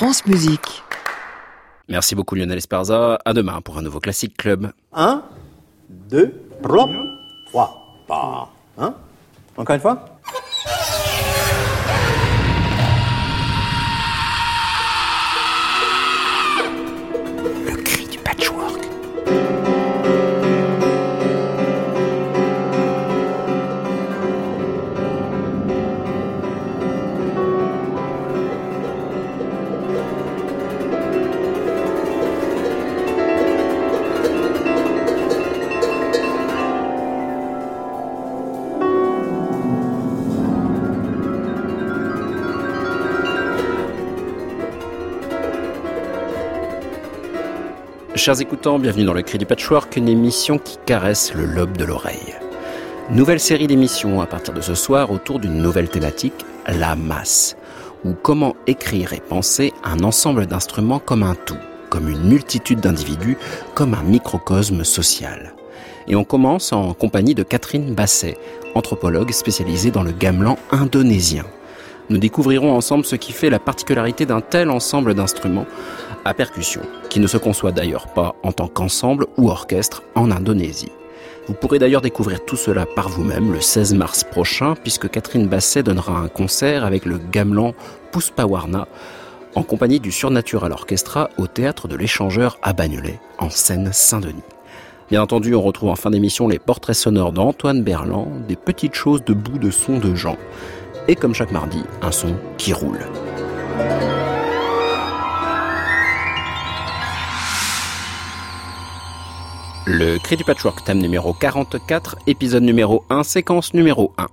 [0.00, 0.82] France Musique.
[1.90, 3.18] Merci beaucoup Lionel Esparza.
[3.22, 4.72] À demain pour un nouveau classique club.
[4.94, 5.22] 1,
[6.08, 6.88] 2, 3,
[8.06, 8.94] 3, Hein?
[9.58, 10.09] Encore une fois?
[48.20, 51.86] Chers écoutants, bienvenue dans le Cri du Patchwork, une émission qui caresse le lobe de
[51.86, 52.34] l'oreille.
[53.08, 57.56] Nouvelle série d'émissions à partir de ce soir autour d'une nouvelle thématique, la masse,
[58.04, 61.56] ou comment écrire et penser un ensemble d'instruments comme un tout,
[61.88, 63.38] comme une multitude d'individus,
[63.72, 65.54] comme un microcosme social.
[66.06, 68.36] Et on commence en compagnie de Catherine Basset,
[68.74, 71.46] anthropologue spécialisée dans le gamelan indonésien.
[72.10, 75.66] Nous découvrirons ensemble ce qui fait la particularité d'un tel ensemble d'instruments
[76.24, 80.90] à percussion, qui ne se conçoit d'ailleurs pas en tant qu'ensemble ou orchestre en Indonésie.
[81.46, 85.84] Vous pourrez d'ailleurs découvrir tout cela par vous-même le 16 mars prochain, puisque Catherine Basset
[85.84, 87.74] donnera un concert avec le gamelan
[88.10, 88.88] Puspawarna
[89.54, 94.42] en compagnie du Surnatural Orchestra au théâtre de l'Échangeur à Bagnolet, en Seine-Saint-Denis.
[95.10, 99.24] Bien entendu, on retrouve en fin d'émission les portraits sonores d'Antoine Berland, des petites choses
[99.24, 100.36] de bout de son de Jean
[101.10, 103.00] et comme chaque mardi, un son qui roule.
[109.86, 114.26] Le Cri du Patchwork, thème numéro 44, épisode numéro 1, séquence numéro 1.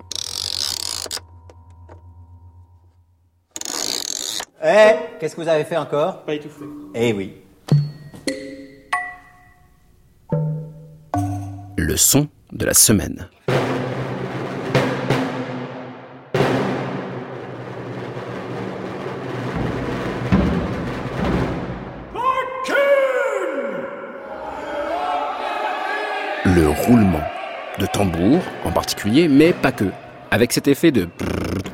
[4.63, 6.21] Eh, qu'est-ce que vous avez fait encore?
[6.25, 6.65] Pas étouffé.
[6.93, 7.33] Eh oui.
[11.75, 13.27] Le son de la semaine.
[27.87, 29.85] Tambour en particulier, mais pas que.
[30.31, 31.07] Avec cet effet de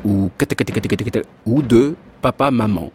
[0.03, 0.29] ou
[1.45, 2.91] ou de papa-maman,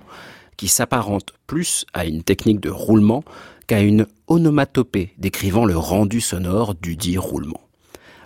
[0.57, 3.25] qui s'apparente plus à une technique de roulement
[3.67, 7.61] qu'à une onomatopée décrivant le rendu sonore du dit roulement.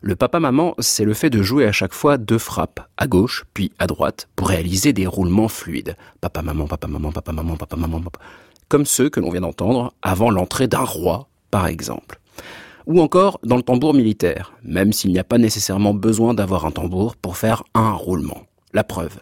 [0.01, 3.71] Le papa-maman, c'est le fait de jouer à chaque fois deux frappes, à gauche puis
[3.79, 5.97] à droite, pour réaliser des roulements fluides.
[6.21, 8.19] Papa-maman, papa-maman, papa-maman, papa-maman, papa.
[8.69, 12.19] Comme ceux que l'on vient d'entendre avant l'entrée d'un roi, par exemple
[12.87, 16.71] ou encore dans le tambour militaire, même s'il n'y a pas nécessairement besoin d'avoir un
[16.71, 18.43] tambour pour faire un roulement.
[18.73, 19.19] La preuve.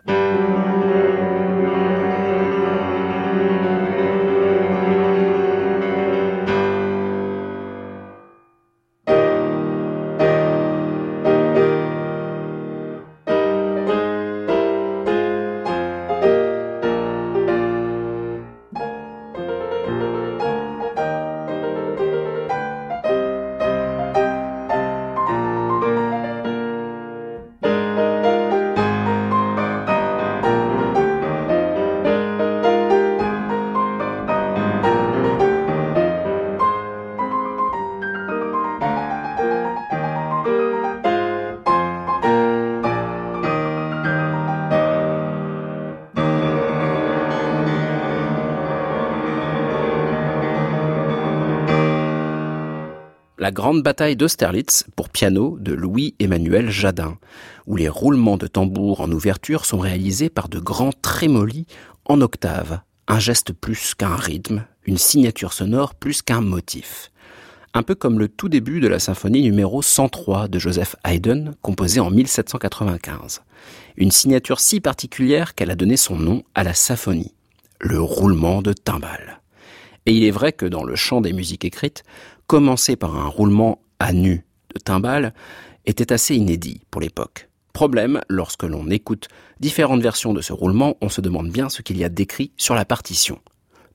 [53.53, 57.19] Grande bataille d'Austerlitz pour piano de Louis-Emmanuel Jadin,
[57.67, 61.67] où les roulements de tambour en ouverture sont réalisés par de grands trémolis
[62.05, 67.11] en octave, un geste plus qu'un rythme, une signature sonore plus qu'un motif.
[67.75, 72.01] Un peu comme le tout début de la symphonie numéro 103 de Joseph Haydn, composée
[72.01, 73.43] en 1795.
[73.97, 77.35] Une signature si particulière qu'elle a donné son nom à la symphonie,
[77.81, 79.41] le roulement de timbales.
[80.07, 82.05] Et il est vrai que dans le chant des musiques écrites,
[82.51, 84.45] commencer par un roulement à nu
[84.75, 85.35] de timbales
[85.87, 87.49] était assez inédit pour l'époque.
[87.73, 89.29] Problème, lorsque l'on écoute
[89.61, 92.75] différentes versions de ce roulement, on se demande bien ce qu'il y a décrit sur
[92.75, 93.39] la partition.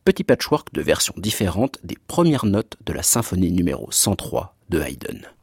[0.06, 5.35] Petit patchwork de versions différentes des premières notes de la symphonie numéro 103 de Haydn.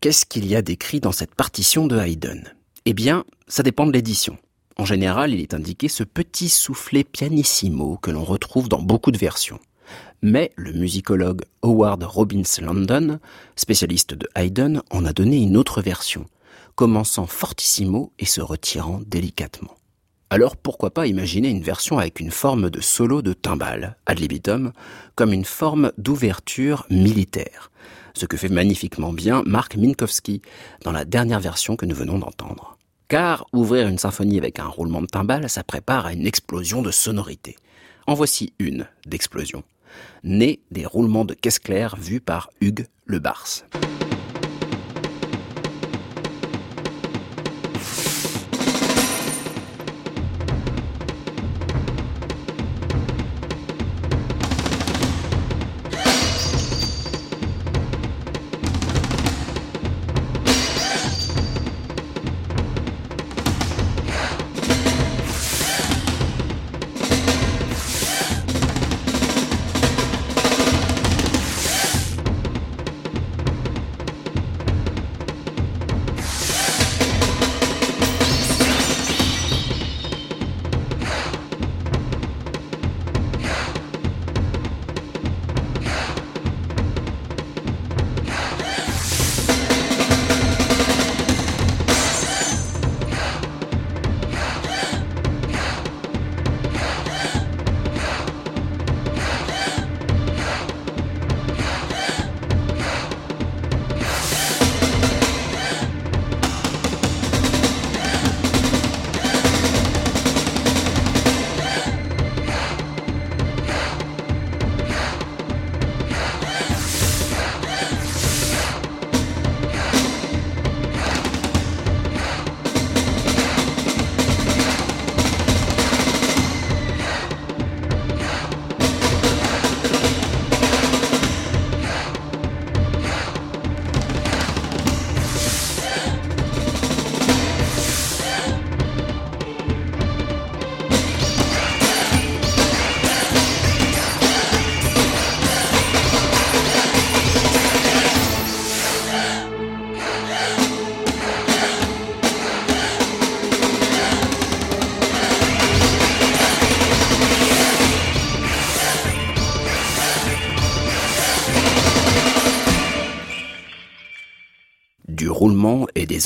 [0.00, 2.42] Qu'est-ce qu'il y a d'écrit dans cette partition de Haydn?
[2.84, 4.38] Eh bien, ça dépend de l'édition.
[4.76, 9.18] En général, il est indiqué ce petit soufflet pianissimo que l'on retrouve dans beaucoup de
[9.18, 9.58] versions.
[10.22, 13.18] Mais le musicologue Howard Robbins London,
[13.54, 16.26] spécialiste de Haydn, en a donné une autre version,
[16.74, 19.75] commençant fortissimo et se retirant délicatement.
[20.28, 24.72] Alors pourquoi pas imaginer une version avec une forme de solo de timbale, ad libitum,
[25.14, 27.70] comme une forme d'ouverture militaire,
[28.12, 30.42] ce que fait magnifiquement bien Mark Minkowski
[30.82, 32.76] dans la dernière version que nous venons d'entendre.
[33.06, 36.90] Car ouvrir une symphonie avec un roulement de timbale, ça prépare à une explosion de
[36.90, 37.54] sonorité.
[38.08, 39.62] En voici une d'explosion,
[40.24, 43.62] née des roulements de caisse claire vus par Hugues Le Bars.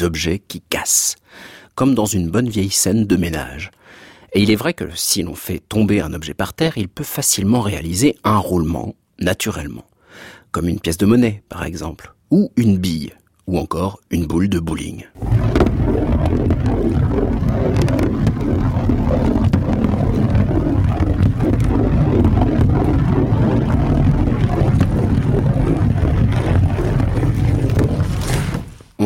[0.03, 1.17] Objets qui cassent,
[1.75, 3.71] comme dans une bonne vieille scène de ménage.
[4.33, 7.05] Et il est vrai que si l'on fait tomber un objet par terre, il peut
[7.05, 9.87] facilement réaliser un roulement, naturellement,
[10.53, 13.13] comme une pièce de monnaie, par exemple, ou une bille,
[13.47, 15.05] ou encore une boule de bowling.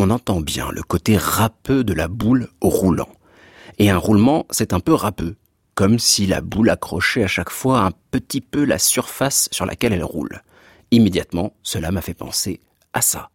[0.04, 3.08] On entend bien le côté râpeux de la boule roulant.
[3.78, 5.36] Et un roulement, c'est un peu râpeux,
[5.74, 9.94] comme si la boule accrochait à chaque fois un petit peu la surface sur laquelle
[9.94, 10.42] elle roule.
[10.90, 12.60] Immédiatement, cela m'a fait penser
[12.92, 13.30] à ça.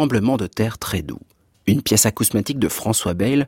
[0.00, 1.20] Tremblement de terre très doux,
[1.66, 3.46] une pièce acousmatique de François Bale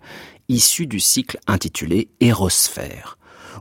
[0.51, 3.17] issue du cycle intitulé Hérosphère,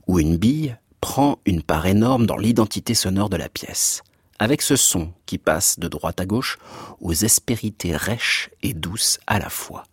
[0.07, 4.01] où une bille prend une part énorme dans l'identité sonore de la pièce,
[4.39, 6.57] avec ce son qui passe de droite à gauche
[6.99, 9.85] aux aspérités rêches et douces à la fois.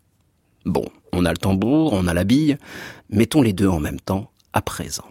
[0.64, 2.59] Bon, on a le tambour, on a la bille,
[3.11, 5.07] mettons les deux en même temps à présent.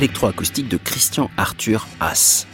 [0.00, 2.46] Électroacoustique de Christian Arthur Haas.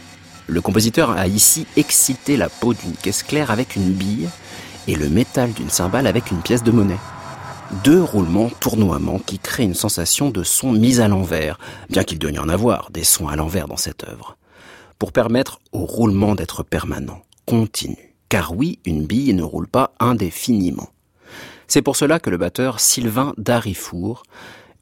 [0.47, 4.27] Le compositeur a ici excité la peau d'une caisse claire avec une bille
[4.85, 6.99] et le métal d'une cymbale avec une pièce de monnaie.
[7.85, 11.57] Deux roulements tournoiements qui créent une sensation de son mis à l'envers,
[11.89, 14.35] bien qu'il doit y en avoir des sons à l'envers dans cette œuvre,
[14.99, 18.13] pour permettre au roulement d'être permanent, continu.
[18.27, 20.89] Car oui, une bille ne roule pas indéfiniment.
[21.69, 24.23] C'est pour cela que le batteur Sylvain Darifour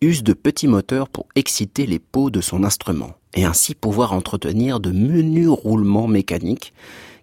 [0.02, 4.80] use de petits moteurs pour exciter les peaux de son instrument et ainsi pouvoir entretenir
[4.80, 6.74] de menus roulements mécaniques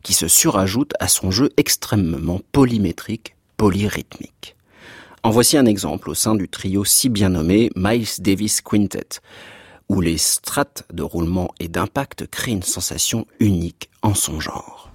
[0.03, 4.57] qui se surajoutent à son jeu extrêmement polymétrique, polyrythmique.
[5.23, 9.21] En voici un exemple au sein du trio si bien nommé Miles Davis Quintet,
[9.89, 14.93] où les strates de roulement et d'impact créent une sensation unique en son genre.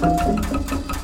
[0.00, 0.99] ちょっと。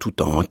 [0.00, 0.42] Tout en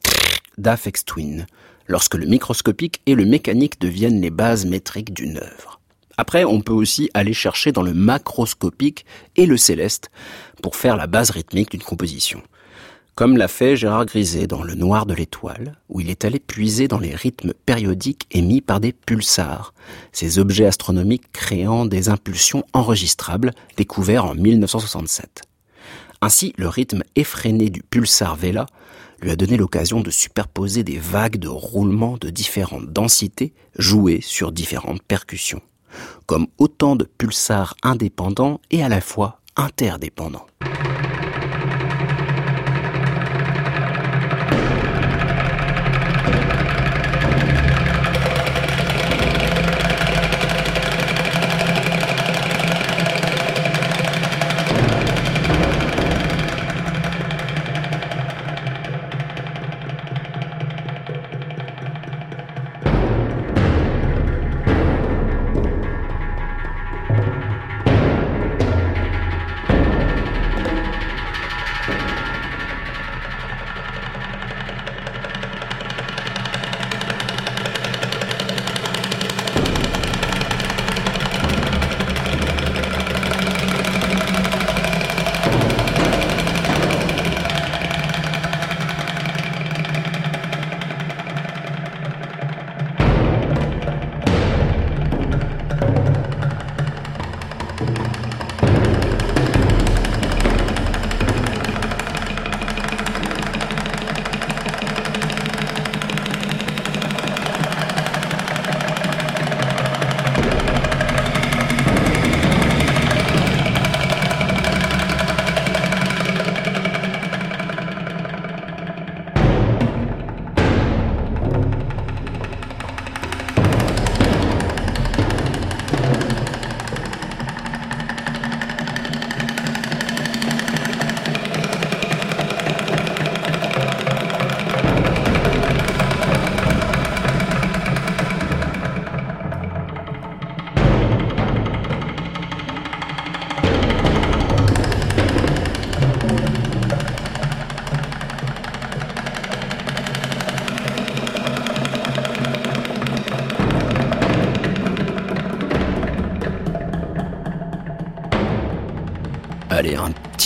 [0.57, 1.45] d'Afex Twin,
[1.87, 5.81] lorsque le microscopique et le mécanique deviennent les bases métriques d'une œuvre.
[6.15, 10.09] Après, on peut aussi aller chercher dans le macroscopique et le céleste
[10.63, 12.41] pour faire la base rythmique d'une composition
[13.19, 16.87] comme l'a fait Gérard Griset dans Le Noir de l'étoile, où il est allé puiser
[16.87, 19.73] dans les rythmes périodiques émis par des pulsars,
[20.13, 25.41] ces objets astronomiques créant des impulsions enregistrables découverts en 1967.
[26.21, 28.67] Ainsi, le rythme effréné du pulsar Vela
[29.21, 34.51] lui a donné l'occasion de superposer des vagues de roulements de différentes densités jouées sur
[34.51, 35.61] différentes percussions,
[36.25, 40.45] comme autant de pulsars indépendants et à la fois interdépendants.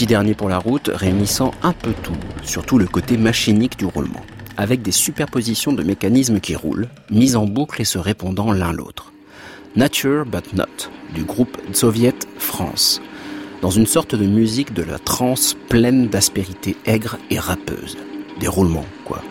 [0.06, 4.24] Dernier pour la route, réunissant un peu tout, surtout le côté machinique du roulement,
[4.56, 9.12] avec des superpositions de mécanismes qui roulent, mis en boucle et se répondant l'un l'autre.
[9.76, 13.00] Nature But Not, du groupe Soviet France,
[13.62, 17.96] dans une sorte de musique de la trance pleine d'aspérité aigre et râpeuse.
[18.38, 19.22] Des roulements, quoi.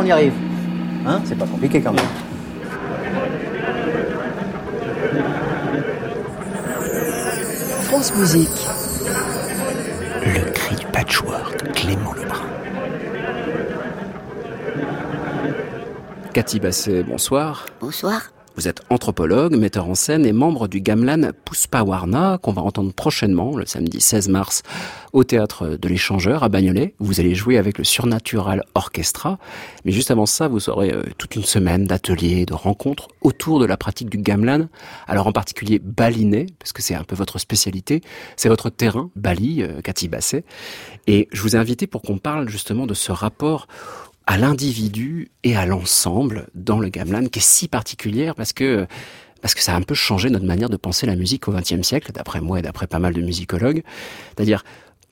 [0.00, 0.32] Qu'on y arrive
[1.04, 2.02] Hein C'est pas compliqué quand même.
[7.82, 8.66] France Musique.
[10.24, 12.46] Le cri du patchwork, Clément Lebrun.
[16.32, 17.66] Cathy Basset, bonsoir.
[17.78, 18.22] Bonsoir.
[18.60, 23.56] Vous êtes anthropologue, metteur en scène et membre du gamelan Puspawarna qu'on va entendre prochainement,
[23.56, 24.62] le samedi 16 mars,
[25.14, 26.94] au théâtre de l'Échangeur à Bagnolet.
[26.98, 29.38] Vous allez jouer avec le Surnatural Orchestra.
[29.86, 33.64] Mais juste avant ça, vous aurez euh, toute une semaine d'ateliers, de rencontres autour de
[33.64, 34.68] la pratique du gamelan.
[35.08, 38.02] Alors en particulier baliné, parce que c'est un peu votre spécialité.
[38.36, 40.44] C'est votre terrain, Bali, euh, Cathy Basset.
[41.06, 43.68] Et je vous ai invité pour qu'on parle justement de ce rapport
[44.30, 48.86] à l'individu et à l'ensemble dans le gamelan qui est si particulière parce que
[49.42, 51.82] parce que ça a un peu changé notre manière de penser la musique au XXe
[51.82, 53.82] siècle, d'après moi et d'après pas mal de musicologues.
[54.28, 54.62] C'est-à-dire,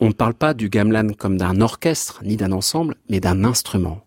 [0.01, 4.05] on ne parle pas du gamelan comme d'un orchestre ni d'un ensemble, mais d'un instrument.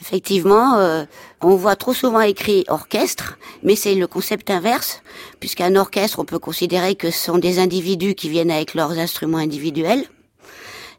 [0.00, 1.04] Effectivement, euh,
[1.40, 5.02] on voit trop souvent écrit orchestre, mais c'est le concept inverse,
[5.38, 9.38] puisqu'un orchestre, on peut considérer que ce sont des individus qui viennent avec leurs instruments
[9.38, 10.04] individuels,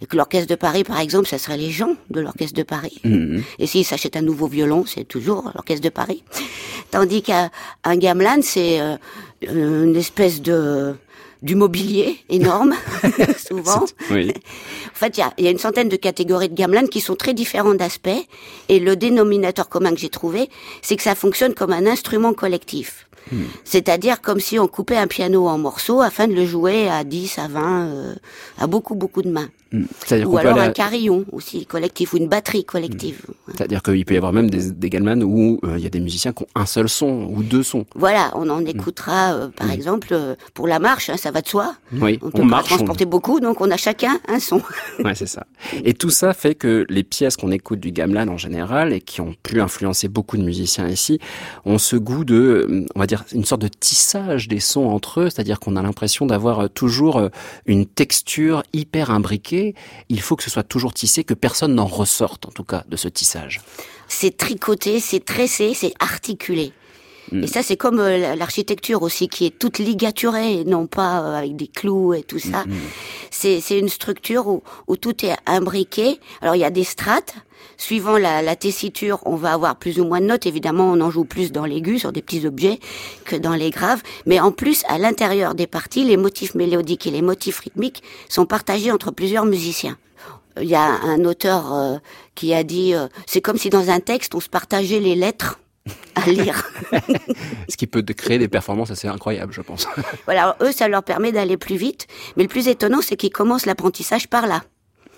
[0.04, 3.00] Et que l'orchestre de Paris, par exemple, ça serait les gens de l'orchestre de Paris.
[3.06, 3.42] Mhm.
[3.58, 6.26] Et s'ils s'achètent un nouveau violon, c'est toujours l'orchestre de Paris.
[6.92, 7.50] Tandis qu'un
[7.86, 8.98] un gamelan, c'est euh,
[9.48, 10.94] une espèce de
[11.42, 12.74] du mobilier énorme,
[13.38, 13.86] souvent.
[14.12, 14.32] Oui.
[14.32, 17.02] En fait, il y a, il y a une centaine de catégories de gamelan qui
[17.02, 18.28] sont très différents d'aspect.
[18.70, 20.50] Et le dénominateur commun que j'ai trouvé,
[20.82, 23.08] c'est que ça fonctionne comme un instrument collectif.
[23.64, 27.40] C'est-à-dire comme si on coupait un piano en morceaux afin de le jouer à 10,
[27.40, 28.16] à 20, euh,
[28.58, 29.50] à beaucoup, beaucoup de mains.
[30.06, 33.22] C'est-à-dire Ou alors aller un carillon aussi collectif, ou une batterie collective.
[33.48, 36.00] C'est-à-dire qu'il peut y avoir même des, des gamelan où euh, il y a des
[36.00, 37.86] musiciens qui ont un seul son ou deux sons.
[37.96, 38.52] Voilà, on Mm.
[38.52, 41.76] en écoutera, euh, par exemple, euh, pour la marche, hein, ça va de soi.
[41.94, 42.72] Oui, On on, peut pas marche.
[42.72, 44.62] on- transporter beaucoup, donc on a chacun un son.
[45.04, 45.48] Ouais, c'est ça.
[45.84, 49.22] Et tout ça fait que les pièces qu'on écoute du gamelan en général et qui
[49.22, 51.20] ont pu influencer beaucoup de musiciens ici
[51.66, 55.30] ont ce goût de, on va dire, une sorte de tissage des sons entre eux,
[55.32, 57.30] c'est-à-dire qu'on a l'impression d'avoir toujours
[57.66, 59.63] une texture hyper imbriquée.
[60.10, 62.98] Il faut que ce soit toujours tissé, que personne n'en ressorte, en tout cas, de
[62.98, 63.62] ce tissage.
[64.08, 66.74] c'est tricoté, c'est tressé, c'est articulé.
[67.34, 67.44] Mm.
[67.44, 71.56] Et ça, c'est comme euh, l'architecture aussi, qui est toute ligaturée, non pas euh, avec
[71.56, 72.64] des clous et tout ça.
[73.32, 76.20] C'est c'est une structure où, où tout est imbriqué.
[76.42, 77.36] Alors, il y a des strates.
[77.76, 80.46] Suivant la, la tessiture, on va avoir plus ou moins de notes.
[80.46, 82.80] Évidemment, on en joue plus dans l'aigu, sur des petits objets,
[83.26, 84.04] que dans les graves.
[84.26, 88.46] Mais en plus, à l'intérieur des parties, les motifs mélodiques et les motifs rythmiques sont
[88.46, 89.98] partagés entre plusieurs musiciens.
[90.62, 91.98] Il y a un auteur euh,
[92.36, 95.60] qui a dit, euh, c'est comme si dans un texte, on se partageait les lettres
[96.16, 96.70] à lire.
[97.70, 99.88] Ce qui peut créer des performances assez incroyables, je pense.
[100.26, 102.08] voilà, alors, eux, ça leur permet d'aller plus vite.
[102.38, 104.64] Mais le plus étonnant, c'est qu'ils commencent l'apprentissage par là.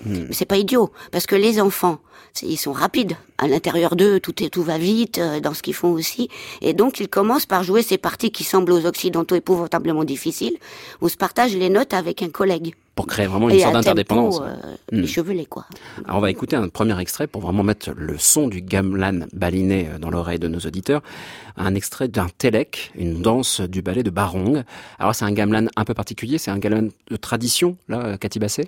[0.05, 1.99] Mais c'est pas idiot, parce que les enfants,
[2.43, 3.15] ils sont rapides.
[3.37, 6.29] À l'intérieur d'eux, tout est tout va vite euh, dans ce qu'ils font aussi,
[6.61, 10.57] et donc ils commencent par jouer ces parties qui semblent aux occidentaux épouvantablement difficiles.
[11.01, 12.75] On se partage les notes avec un collègue.
[12.95, 14.39] Pour créer vraiment une et sorte d'interdépendance.
[14.41, 15.65] euh, échevelé, quoi.
[16.05, 19.89] Alors on va écouter un premier extrait pour vraiment mettre le son du gamelan baliné
[19.89, 21.01] euh, dans l'oreille de nos auditeurs.
[21.57, 24.63] Un extrait d'un telek, une danse du ballet de Barong.
[24.97, 28.39] Alors c'est un gamelan un peu particulier, c'est un gamelan de tradition, là, euh, Cathy
[28.39, 28.67] Basset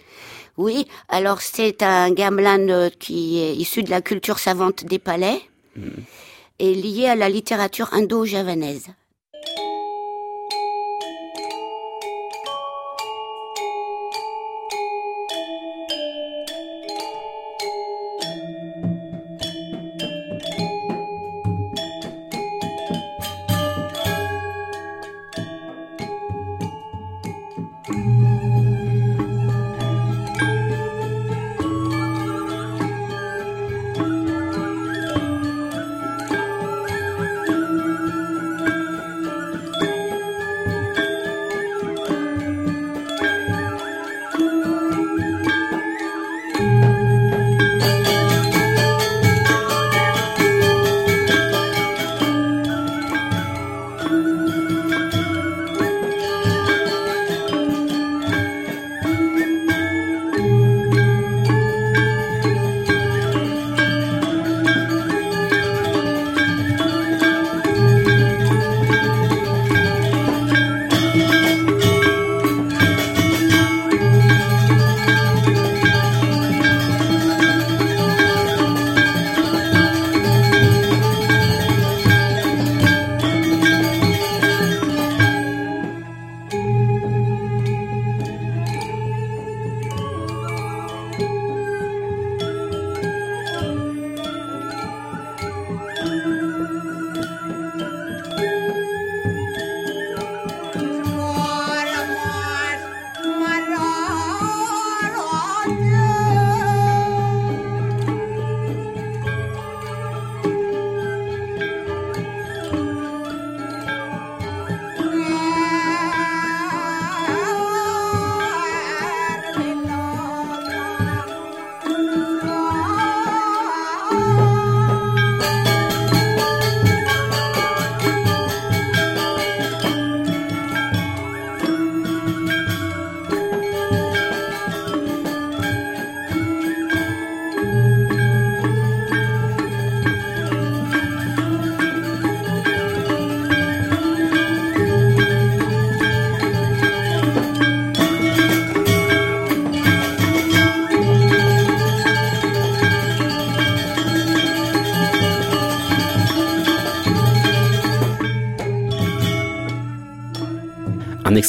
[0.58, 5.40] Oui, alors c'est un gamelan euh, qui est issu de la culture savante des palais
[6.60, 8.88] et lié à la littérature indo-javanaise.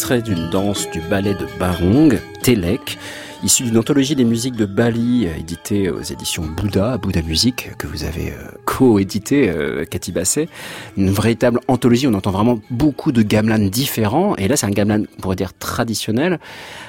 [0.06, 2.98] D'une danse du ballet de Barong, Telek,
[3.42, 7.88] issu d'une anthologie des musiques de Bali, euh, éditée aux éditions Bouddha, Bouddha Musique, que
[7.88, 10.48] vous avez euh, co-édité, euh, Cathy Basset.
[10.96, 15.02] Une véritable anthologie, on entend vraiment beaucoup de gamelans différents, et là c'est un gamelan,
[15.18, 16.38] on pourrait dire, traditionnel,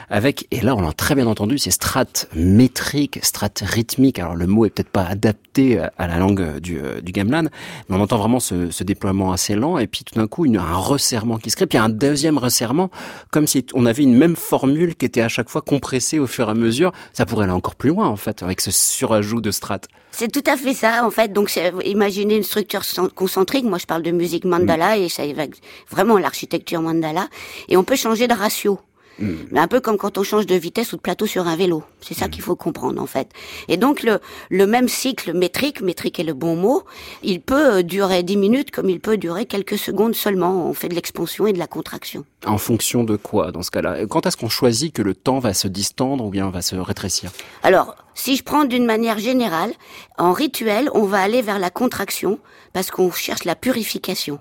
[0.10, 4.48] avec, et là on l'a très bien entendu, ces strates métriques, strates rythmiques, alors le
[4.48, 7.44] mot est peut-être pas adapté à la langue du, du gamelan,
[7.90, 10.58] mais on entend vraiment ce, ce déploiement assez lent, et puis tout d'un coup une,
[10.58, 12.90] un resserrement qui se crée, puis un deuxième resserrement,
[13.32, 16.48] comme si on avait une même formule qui était à chaque fois compressée au fur
[16.48, 16.92] et à mesure.
[17.14, 19.88] Ça pourrait aller encore plus loin en fait, avec ce surajout de strates.
[20.12, 21.32] C'est tout à fait ça en fait.
[21.32, 22.82] Donc imaginez une structure
[23.16, 23.66] concentrique.
[23.66, 25.58] Moi je parle de musique mandala et ça évoque
[25.90, 27.28] vraiment l'architecture mandala.
[27.68, 28.80] Et on peut changer de ratio.
[29.20, 29.34] Mm.
[29.52, 31.84] Mais un peu comme quand on change de vitesse ou de plateau sur un vélo.
[32.02, 32.30] C'est ça mm.
[32.32, 33.30] qu'il faut comprendre en fait.
[33.68, 36.84] Et donc le, le même cycle métrique, métrique est le bon mot,
[37.24, 40.68] il peut euh, durer 10 minutes comme il peut durer quelques secondes seulement.
[40.68, 42.26] On fait de l'expansion et de la contraction.
[42.46, 44.06] En fonction de quoi dans ce cas-là?
[44.08, 47.32] Quand est-ce qu'on choisit que le temps va se distendre ou bien va se rétrécir?
[47.64, 49.72] Alors, si je prends d'une manière générale,
[50.18, 52.40] en rituel, on va aller vers la contraction
[52.74, 54.40] parce qu'on cherche la purification.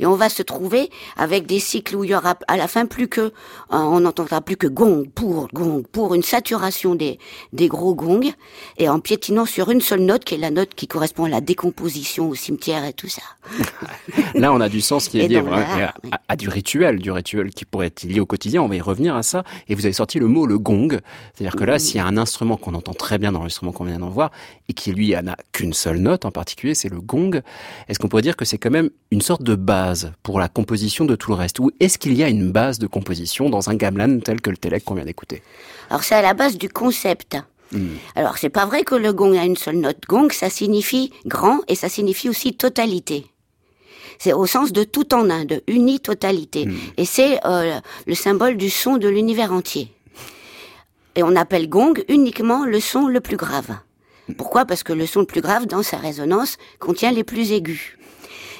[0.00, 2.86] Et on va se trouver avec des cycles où il y aura à la fin
[2.86, 3.30] plus que, euh,
[3.70, 7.18] on n'entendra plus que gong pour gong pour une saturation des,
[7.52, 8.32] des gros gongs
[8.78, 11.40] et en piétinant sur une seule note qui est la note qui correspond à la
[11.40, 13.22] décomposition au cimetière et tout ça.
[14.34, 15.42] Là, on a du sens qui est lié
[16.28, 18.62] à, du rituel, du rituel qui pourrait être lié au quotidien.
[18.62, 19.44] On va y revenir à ça.
[19.68, 21.00] Et vous avez sorti le mot le gong.
[21.34, 23.84] C'est-à-dire que là, s'il y a un instrument qu'on entend très bien dans l'enregistrement qu'on
[23.84, 24.30] vient d'en voir
[24.68, 27.40] et qui lui n'a qu'une seule note en particulier, c'est le gong.
[27.88, 31.04] Est-ce qu'on pourrait dire que c'est quand même une sorte de base pour la composition
[31.04, 31.58] de tout le reste?
[31.60, 34.56] Ou est-ce qu'il y a une base de composition dans un gamelan tel que le
[34.56, 35.42] Telek qu'on vient d'écouter?
[35.90, 37.36] Alors c'est à la base du concept.
[37.72, 37.94] Hmm.
[38.14, 39.98] Alors c'est pas vrai que le gong a une seule note.
[40.08, 43.26] Gong, ça signifie grand et ça signifie aussi totalité.
[44.18, 46.66] C'est au sens de tout en un, de uni-totalité.
[46.66, 46.76] Hmm.
[46.96, 49.92] Et c'est euh, le symbole du son de l'univers entier.
[51.14, 53.76] Et on appelle gong uniquement le son le plus grave.
[54.36, 54.64] Pourquoi?
[54.64, 57.98] Parce que le son le plus grave, dans sa résonance, contient les plus aigus.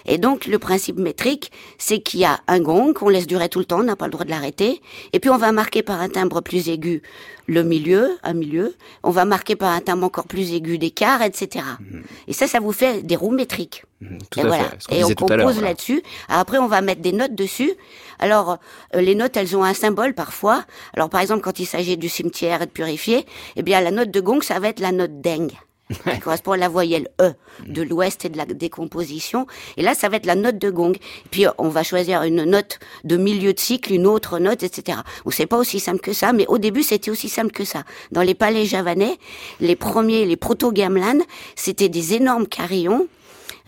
[0.07, 3.59] Et donc le principe métrique, c'est qu'il y a un gong qu'on laisse durer tout
[3.59, 4.81] le temps, on n'a pas le droit de l'arrêter.
[5.13, 7.03] Et puis on va marquer par un timbre plus aigu
[7.47, 8.75] le milieu, un milieu.
[9.03, 11.65] On va marquer par un timbre encore plus aigu des quarts, etc.
[11.81, 12.03] Mhm.
[12.29, 13.85] Et ça, ça vous fait des roues métriques.
[14.01, 14.65] Mhm, et voilà.
[14.91, 16.03] et on compose là-dessus.
[16.29, 17.73] Après, on va mettre des notes dessus.
[18.19, 18.59] Alors,
[18.95, 20.65] euh, les notes, elles ont un symbole parfois.
[20.95, 24.11] Alors, par exemple, quand il s'agit du cimetière et de purifier, eh bien, la note
[24.11, 25.53] de gong, ça va être la note dengue
[25.91, 27.33] qui correspond à la voyelle E
[27.67, 29.47] de l'ouest et de la décomposition.
[29.77, 30.93] Et là, ça va être la note de gong.
[31.31, 34.99] Puis on va choisir une note de milieu de cycle, une autre note, etc.
[35.25, 37.85] Bon, c'est pas aussi simple que ça, mais au début, c'était aussi simple que ça.
[38.11, 39.19] Dans les palais javanais,
[39.61, 41.25] les premiers, les proto-gamelans,
[41.57, 43.09] c'était des énormes carillons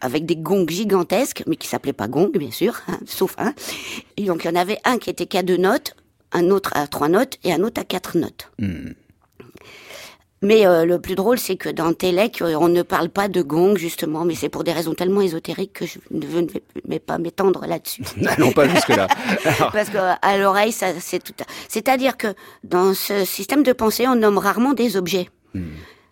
[0.00, 3.54] avec des gongs gigantesques, mais qui s'appelaient pas gongs, bien sûr, hein, sauf un.
[4.16, 5.96] Et donc il y en avait un qui était qu'à deux notes,
[6.32, 8.50] un autre à trois notes et un autre à quatre notes.
[8.58, 8.92] Hmm.
[10.44, 13.40] Mais euh, le plus drôle, c'est que dans Telec, euh, on ne parle pas de
[13.40, 16.46] gong, justement, mais c'est pour des raisons tellement ésotériques que je ne
[16.86, 18.02] vais pas m'étendre là-dessus.
[18.38, 19.08] non, pas jusque-là.
[19.72, 21.32] Parce que à l'oreille, ça, c'est tout.
[21.68, 22.28] C'est-à-dire que
[22.62, 25.30] dans ce système de pensée, on nomme rarement des objets.
[25.54, 25.62] Hmm.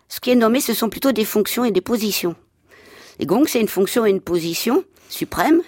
[0.09, 2.35] Ce qui est nommé, ce sont plutôt des fonctions et des positions.
[3.19, 5.61] Les gongs, c'est une fonction et une position suprême.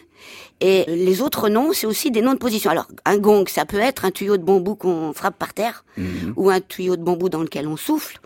[0.59, 2.71] Et les autres noms, c'est aussi des noms de position.
[2.71, 6.33] Alors, un gong, ça peut être un tuyau de bambou qu'on frappe par terre, hmm.
[6.35, 8.19] ou un tuyau de bambou dans lequel on souffle,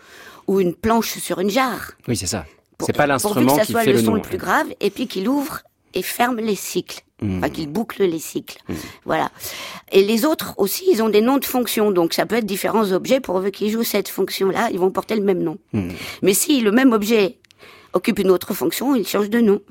[0.49, 1.91] ou une planche sur une jarre.
[2.07, 2.43] Oui, c'est ça.
[2.79, 5.59] C'est pas l'instrument qui fait le, son le plus grave, et puis qu'il ouvre
[5.93, 7.01] et ferme les cycles.
[7.21, 7.37] Mmh.
[7.37, 8.57] Enfin, qu'il boucle les cycles.
[8.67, 8.73] Mmh.
[9.05, 9.29] Voilà.
[9.91, 11.91] Et les autres aussi, ils ont des noms de fonctions.
[11.91, 14.69] Donc, ça peut être différents objets pour qu'ils jouent cette fonction-là.
[14.71, 15.59] Ils vont porter le même nom.
[15.73, 15.89] Mmh.
[16.23, 17.37] Mais si le même objet
[17.93, 19.61] occupe une autre fonction, il change de nom.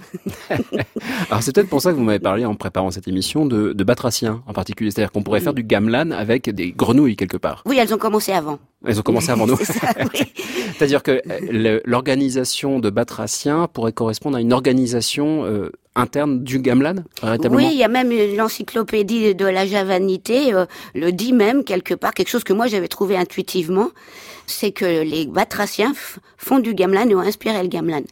[1.30, 3.84] Alors c'est peut-être pour ça que vous m'avez parlé en préparant cette émission de, de
[3.84, 4.90] batraciens en particulier.
[4.90, 7.62] C'est-à-dire qu'on pourrait faire du gamelan avec des grenouilles quelque part.
[7.66, 8.58] Oui, elles ont commencé avant.
[8.86, 9.56] Elles ont commencé avant nous.
[10.78, 17.02] C'est-à-dire que euh, l'organisation de batraciens pourrait correspondre à une organisation euh, interne du gamelan
[17.50, 22.14] Oui, il y a même l'encyclopédie de la javanité euh, le dit même quelque part,
[22.14, 23.90] quelque chose que moi j'avais trouvé intuitivement,
[24.46, 25.92] c'est que les batraciens
[26.36, 28.02] font du gamelan et ont inspiré le gamelan.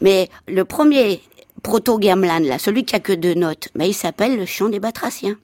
[0.00, 1.20] Mais le premier
[1.62, 5.36] proto-gamelan, là, celui qui a que deux notes, mais il s'appelle le chant des batraciens.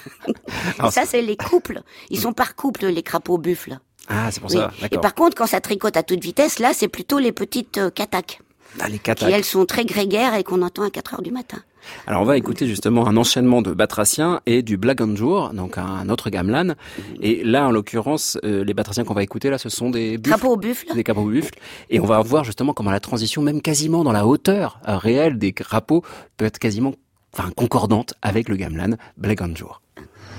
[0.90, 1.82] ça, c'est les couples.
[2.10, 3.78] Ils sont par couple, les crapauds buffles.
[4.08, 4.70] Ah, c'est pour ça.
[4.90, 7.90] Et par contre, quand ça tricote à toute vitesse, là, c'est plutôt les petites euh,
[7.90, 8.40] cataques.
[8.80, 11.58] Ah, les Qui, elles, sont très grégaires et qu'on entend à 4 heures du matin.
[12.06, 16.30] Alors on va écouter justement un enchaînement de batraciens et du Blaganjour, donc un autre
[16.30, 16.74] gamelan.
[17.20, 20.38] Et là, en l'occurrence, euh, les batraciens qu'on va écouter là, ce sont des buffles,
[20.38, 20.94] crapauds buffles.
[20.94, 21.58] des crapauds buffles.
[21.90, 25.52] Et on va voir justement comment la transition, même quasiment dans la hauteur réelle des
[25.52, 26.02] crapauds,
[26.36, 26.94] peut être quasiment,
[27.36, 29.81] enfin concordante avec le gamelan Blaganjour.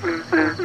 [0.03, 0.62] Mm-hmm.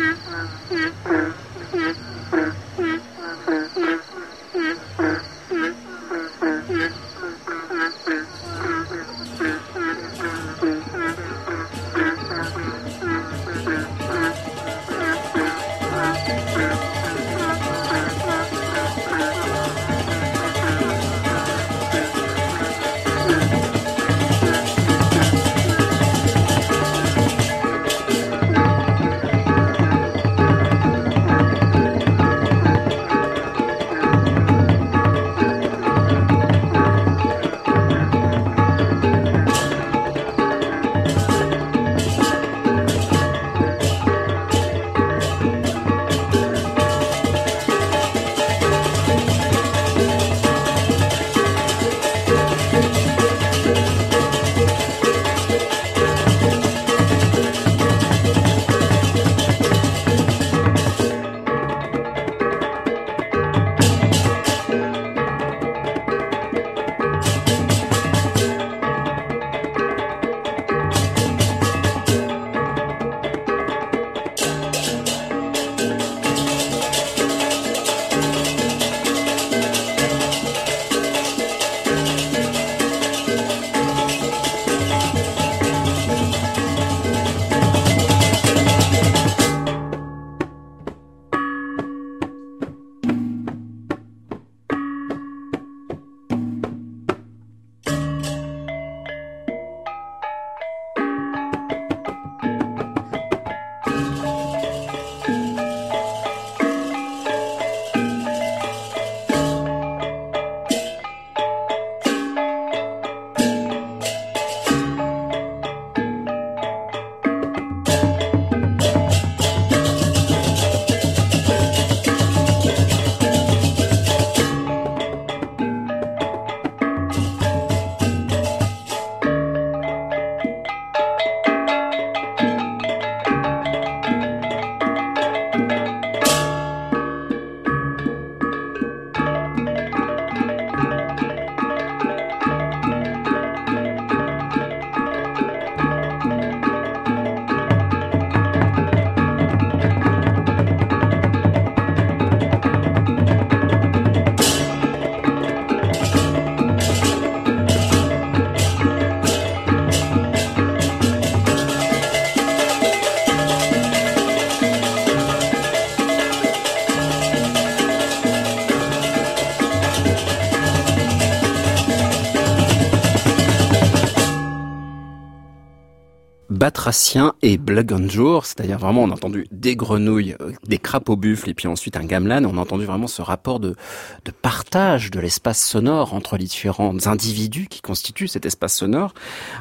[177.09, 181.55] Batracien et blagonjour, c'est-à-dire vraiment on a entendu des grenouilles, euh, des crapauds buffles et
[181.55, 183.77] puis ensuite un gamelan, on a entendu vraiment ce rapport de,
[184.25, 189.15] de partage de l'espace sonore entre les différents individus qui constituent cet espace sonore.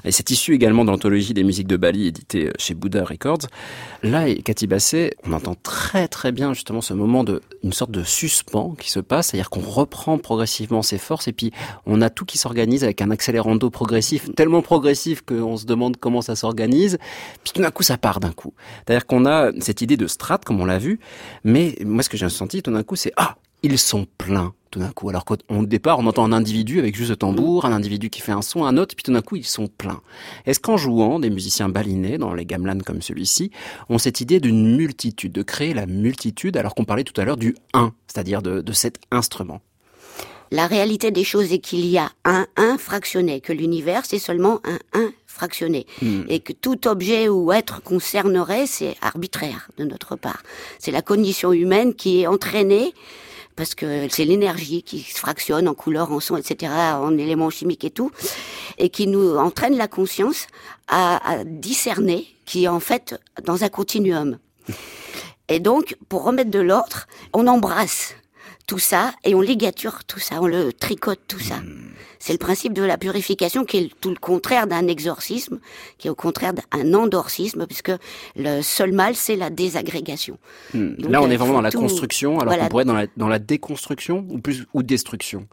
[0.04, 3.48] Et c'est issu également de l'anthologie des musiques de Bali éditée chez Buddha Records.
[4.04, 7.92] Là, et Cathy Basset, on entend très très bien justement ce moment de une sorte
[7.92, 11.52] de suspens qui se passe, c'est-à-dire qu'on reprend progressivement ses forces et puis
[11.86, 16.22] on a tout qui s'organise avec un accélérando progressif, tellement progressif qu'on se demande comment
[16.22, 16.98] ça s'organise,
[17.52, 18.54] puis tout d'un coup ça part d'un coup.
[18.86, 21.00] C'est-à-dire qu'on a cette idée de strat comme on l'a vu,
[21.44, 24.80] mais moi ce que j'ai senti tout d'un coup c'est ah ils sont pleins tout
[24.80, 25.10] d'un coup.
[25.10, 28.32] Alors qu'au départ, on entend un individu avec juste le tambour, un individu qui fait
[28.32, 30.02] un son, un autre, puis tout d'un coup, ils sont pleins.
[30.46, 33.52] Est-ce qu'en jouant, des musiciens balinés, dans les gamelans comme celui-ci,
[33.90, 37.38] ont cette idée d'une multitude, de créer la multitude, alors qu'on parlait tout à l'heure
[37.38, 39.62] du un, c'est-à-dire de, de cet instrument?
[40.52, 44.62] La réalité des choses est qu'il y a un 1 fractionné, que l'univers c'est seulement
[44.64, 46.24] un 1 fractionné, hmm.
[46.28, 50.42] et que tout objet ou être concernerait, c'est arbitraire de notre part.
[50.80, 52.94] C'est la condition humaine qui est entraînée
[53.56, 56.72] parce que c'est l'énergie qui se fractionne en couleurs, en son, etc.,
[57.02, 58.12] en éléments chimiques et tout,
[58.78, 60.46] et qui nous entraîne la conscience
[60.88, 64.38] à, à discerner, qui est en fait dans un continuum.
[65.50, 68.14] Et donc, pour remettre de l'ordre, on embrasse
[68.68, 71.56] tout ça et on ligature tout ça, on le tricote tout ça.
[71.56, 71.92] Hmm.
[72.20, 75.60] C'est le principe de la purification qui est tout le contraire d'un exorcisme,
[75.98, 77.94] qui est au contraire d'un endorcisme, puisque
[78.36, 80.38] le seul mal, c'est la désagrégation.
[80.74, 80.96] Hmm.
[81.10, 83.40] Là, on est vraiment dans la construction, alors qu'on pourrait être dans la, dans la
[83.40, 85.48] déconstruction ou plus ou destruction.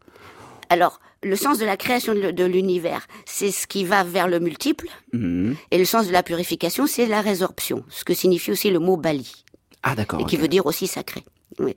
[0.69, 4.89] Alors, le sens de la création de l'univers, c'est ce qui va vers le multiple,
[5.13, 5.53] hmm.
[5.71, 8.97] et le sens de la purification, c'est la résorption, ce que signifie aussi le mot
[8.97, 9.45] Bali.
[9.85, 10.21] Ah d'accord.
[10.21, 11.25] Et qui veut dire aussi sacré.
[11.59, 11.75] Oui.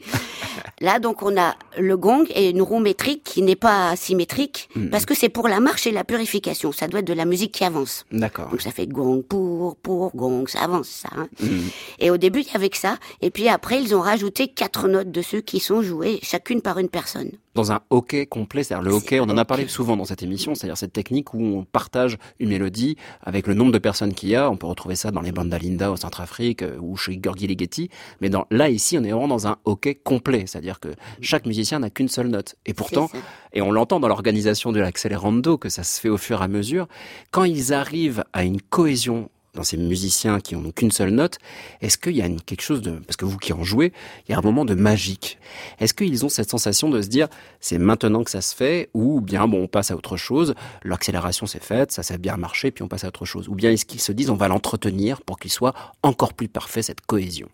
[0.82, 4.90] Là, donc, on a le gong et une roue métrique qui n'est pas symétrique hmm.
[4.90, 6.72] parce que c'est pour la marche et la purification.
[6.72, 8.06] Ça doit être de la musique qui avance.
[8.12, 8.50] D'accord.
[8.50, 11.10] Donc, ça fait gong pour, pour, gong, ça avance, ça.
[11.16, 11.28] Hein.
[11.42, 11.68] Hmm.
[12.00, 12.98] Et au début, il y avait que ça.
[13.22, 16.90] Et puis après, ils ont rajouté quatre notes dessus qui sont jouées chacune par une
[16.90, 18.64] personne dans un hockey complet.
[18.64, 21.42] C'est-à-dire le hockey, on en a parlé souvent dans cette émission, c'est-à-dire cette technique où
[21.44, 24.50] on partage une mélodie avec le nombre de personnes qu'il y a.
[24.50, 27.90] On peut retrouver ça dans les bandes d'Alinda au Centrafrique euh, ou chez Gorgi Ligeti.
[28.22, 30.46] Mais dans, là, ici, on est vraiment dans un hockey complet.
[30.48, 30.90] C'est-à-dire que
[31.20, 32.56] chaque musicien n'a qu'une seule note.
[32.66, 33.10] Et pourtant,
[33.54, 36.48] et on l'entend dans l'organisation de l'accélérando, que ça se fait au fur et à
[36.48, 36.88] mesure,
[37.32, 41.40] quand ils arrivent à une cohésion dans ces musiciens qui ont qu'une seule note,
[41.82, 43.92] est-ce qu'il y a quelque chose de, parce que vous qui en jouez,
[44.28, 45.40] il y a un moment de magique.
[45.80, 47.28] Est-ce qu'ils ont cette sensation de se dire,
[47.60, 50.54] c'est maintenant que ça se fait, ou bien bon, on passe à autre chose,
[50.84, 53.50] l'accélération s'est faite, ça s'est bien marché, puis on passe à autre chose.
[53.50, 56.84] Ou bien est-ce qu'ils se disent, on va l'entretenir pour qu'il soit encore plus parfait,
[56.84, 57.50] cette cohésion?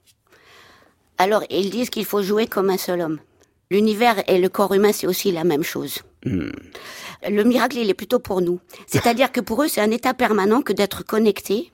[1.17, 3.19] Alors, ils disent qu'il faut jouer comme un seul homme.
[3.71, 5.99] L'univers et le corps humain, c'est aussi la même chose.
[6.25, 6.51] Hmm.
[7.29, 8.59] Le miracle, il est plutôt pour nous.
[8.87, 11.71] C'est-à-dire que pour eux, c'est un état permanent que d'être connecté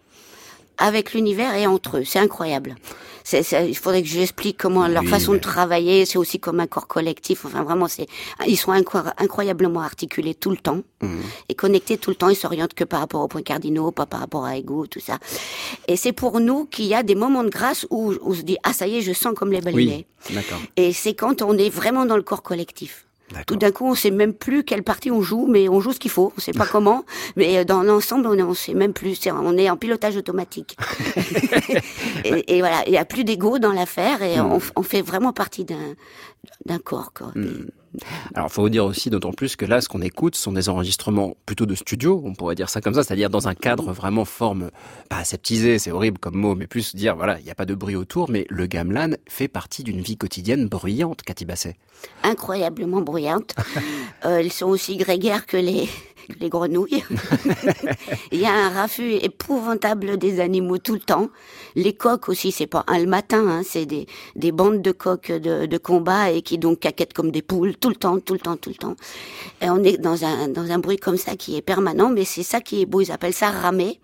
[0.79, 2.03] avec l'univers et entre eux.
[2.05, 2.75] C'est incroyable.
[3.23, 6.87] C'est, il faudrait que j'explique comment leur façon de travailler, c'est aussi comme un corps
[6.87, 7.45] collectif.
[7.45, 8.07] Enfin, vraiment, c'est,
[8.47, 11.07] ils sont incroyablement articulés tout le temps mmh.
[11.49, 12.29] et connectés tout le temps.
[12.29, 15.19] Ils s'orientent que par rapport aux points cardinaux, pas par rapport à ego, tout ça.
[15.87, 18.57] Et c'est pour nous qu'il y a des moments de grâce où, on se dit,
[18.63, 20.07] ah, ça y est, je sens comme les balinés.
[20.27, 20.59] Oui, d'accord.
[20.75, 23.05] Et c'est quand on est vraiment dans le corps collectif.
[23.45, 25.99] Tout d'un coup, on sait même plus quelle partie on joue, mais on joue ce
[25.99, 26.33] qu'il faut.
[26.37, 27.05] On sait pas comment,
[27.35, 29.19] mais euh, dans l'ensemble, on, ne sait même plus.
[29.27, 30.77] on est en pilotage automatique.
[32.25, 34.59] et, voilà, il y a plus d'ego dans l'affaire et hmm.
[34.75, 35.95] on, fait vraiment partie d'un
[36.65, 37.13] d'un corps.
[37.13, 37.31] Quoi.
[37.35, 37.67] Hmm.
[38.35, 41.35] Alors, faut vous dire aussi, d'autant plus que là, ce qu'on écoute, sont des enregistrements
[41.45, 44.71] plutôt de studio, on pourrait dire ça comme ça, c'est-à-dire dans un cadre vraiment forme,
[45.09, 47.75] pas aseptisé, c'est horrible comme mot, mais plus dire, voilà, il n'y a pas de
[47.75, 51.75] bruit autour, mais le gamelan fait partie d'une vie quotidienne bruyante, Cathy Basset.
[52.23, 53.55] Incroyablement bruyante.
[54.25, 55.89] euh, ils sont aussi grégaires que les,
[56.39, 57.03] les grenouilles.
[58.31, 61.29] Il y a un raffut épouvantable des animaux tout le temps.
[61.75, 65.31] Les coqs aussi, c'est pas un le matin, hein, c'est des, des bandes de coqs
[65.31, 68.57] de, combat et qui donc caquettent comme des poules tout le temps, tout le temps,
[68.57, 68.95] tout le temps.
[69.61, 72.43] Et on est dans un, dans un bruit comme ça qui est permanent, mais c'est
[72.43, 73.01] ça qui est beau.
[73.01, 73.99] Ils appellent ça ramé.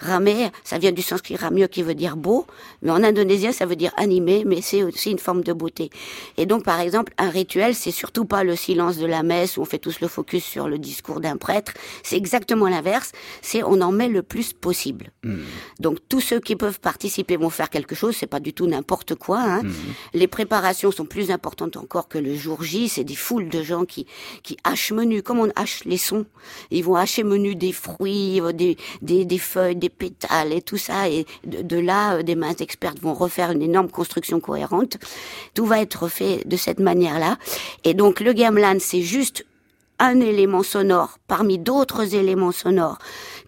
[0.00, 2.46] Ramé, ça vient du sanskrit ramio qui veut dire beau,
[2.82, 5.90] mais en indonésien ça veut dire animé, mais c'est aussi une forme de beauté.
[6.36, 9.62] Et donc par exemple, un rituel, c'est surtout pas le silence de la messe où
[9.62, 11.65] on fait tous le focus sur le discours d'un prêtre
[12.02, 13.12] c'est exactement l'inverse.
[13.42, 15.10] C'est on en met le plus possible.
[15.24, 15.42] Hmm.
[15.80, 18.16] Donc tous ceux qui peuvent participer vont faire quelque chose.
[18.16, 19.40] C'est pas du tout n'importe quoi.
[19.40, 19.62] Hein.
[19.62, 19.72] Hmm.
[20.14, 22.88] Les préparations sont plus importantes encore que le jour J.
[22.88, 24.06] C'est des foules de gens qui
[24.42, 26.26] qui hachent menu, comme on hache les sons.
[26.70, 31.08] Ils vont hacher menu des fruits, euh, des, des, feuilles, des pétales et tout ça.
[31.08, 34.98] Et de, là, euh, des mains expertes vont refaire une énorme construction cohérente.
[35.54, 37.38] Tout va être fait de cette manière-là.
[37.84, 39.44] Et donc le gamelan, c'est juste
[39.98, 42.98] un élément sonore parmi d'autres éléments sonores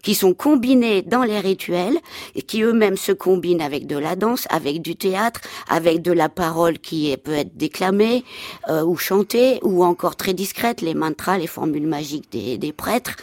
[0.01, 1.97] qui sont combinés dans les rituels
[2.35, 6.29] et qui eux-mêmes se combinent avec de la danse, avec du théâtre, avec de la
[6.29, 8.23] parole qui peut être déclamée
[8.69, 13.15] euh, ou chantée ou encore très discrète, les mantras, les formules magiques des, des prêtres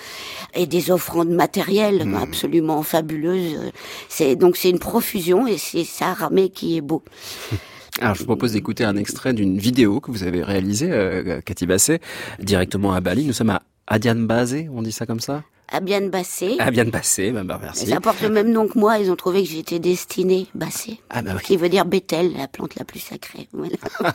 [0.54, 2.14] et des offrandes matérielles Mmh.
[2.14, 3.72] absolument fabuleuses.
[4.08, 7.02] C'est donc c'est une profusion et c'est ça Ramé qui est beau.
[8.00, 11.66] Alors, je vous propose d'écouter un extrait d'une vidéo que vous avez réalisée, euh, Cathy
[11.66, 12.00] Basset,
[12.40, 13.24] directement à Bali.
[13.24, 14.26] Nous sommes à Adian
[14.70, 15.44] on dit ça comme ça?
[15.68, 16.56] Abiane Bassé.
[16.58, 17.86] Adian Bassé, bah, bah, merci.
[17.86, 21.00] Ça porte le même nom que moi, ils ont trouvé que j'étais destinée Bassé.
[21.10, 23.48] Ah bah oui, Qui veut dire Bethel, la plante la plus sacrée.
[23.52, 23.74] Voilà.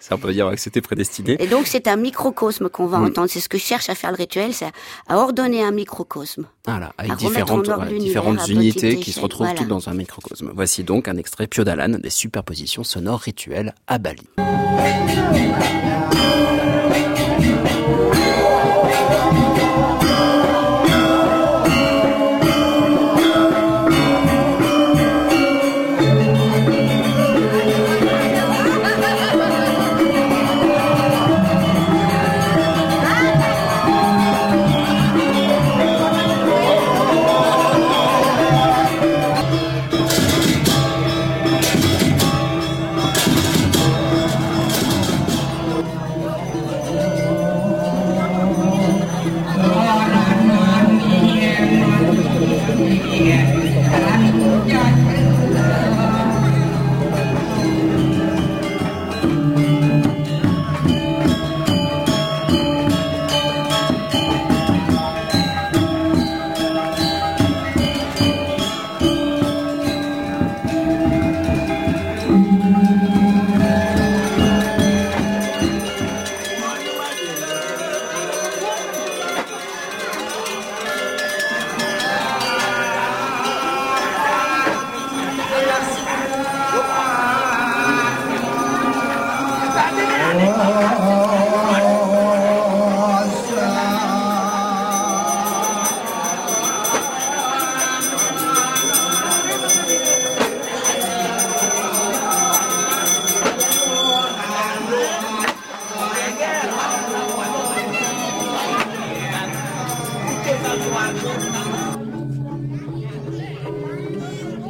[0.00, 1.36] ça on peut dire que c'était prédestiné.
[1.42, 3.28] Et donc c'est un microcosme qu'on va entendre.
[3.30, 4.66] C'est ce que cherche à faire le rituel, c'est
[5.08, 6.46] à- ordonner un microcosme.
[6.66, 9.58] Voilà, avec différentes, ouais, différentes unités qui se retrouvent voilà.
[9.58, 10.52] toutes dans un microcosme.
[10.54, 14.28] Voici donc un extrait Pio Dalan des superpositions sonores rituelles à Bali.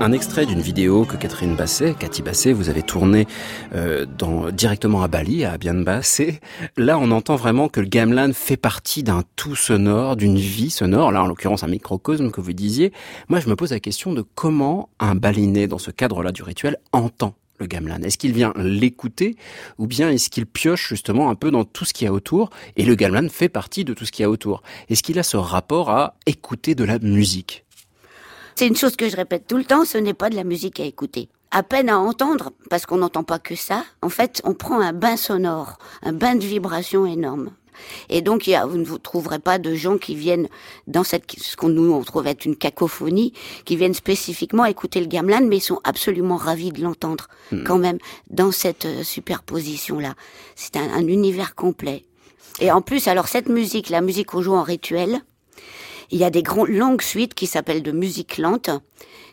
[0.09, 3.27] Un extrait d'une vidéo que Catherine Basset, Cathy Basset, vous avez tourné
[3.75, 4.07] euh,
[4.53, 6.41] directement à Bali, à Abian Basset.
[6.79, 11.13] Là, on entend vraiment que le gamelan fait partie d'un tout sonore, d'une vie sonore.
[11.13, 12.91] Là, en l'occurrence, un microcosme que vous disiez.
[13.29, 16.79] Moi, je me pose la question de comment un balinais, dans ce cadre-là du rituel,
[16.93, 19.37] entend le gamelan Est-ce qu'il vient l'écouter
[19.77, 22.49] ou bien est-ce qu'il pioche justement un peu dans tout ce qu'il y a autour
[22.77, 24.63] et le gamelan fait partie de tout ce qu'il y a autour?
[24.89, 27.67] Est-ce qu'il a ce rapport à écouter de la musique?
[28.59, 30.81] C'est une chose que je répète tout le temps, ce n'est pas de la musique
[30.81, 31.29] à écouter.
[31.53, 33.85] À peine à entendre, parce qu'on n'entend pas que ça.
[34.03, 37.53] En fait, on prend un bain sonore, un bain de vibrations énorme.
[38.09, 40.49] Et donc, il y a, vous ne vous trouverez pas de gens qui viennent
[40.89, 43.33] dans cette, ce qu'on nous, on trouve être une cacophonie,
[43.65, 47.29] qui viennent spécifiquement écouter le gamelan, mais ils sont absolument ravis de l'entendre,
[47.65, 47.99] quand même,
[48.29, 50.15] dans cette euh, superposition-là.
[50.57, 52.07] C'est un, un univers complet.
[52.59, 55.21] Et en plus, alors, cette musique, la musique qu'on joue en rituel,
[56.11, 58.71] il y a des grands, longues suites qui s'appellent de musique lente,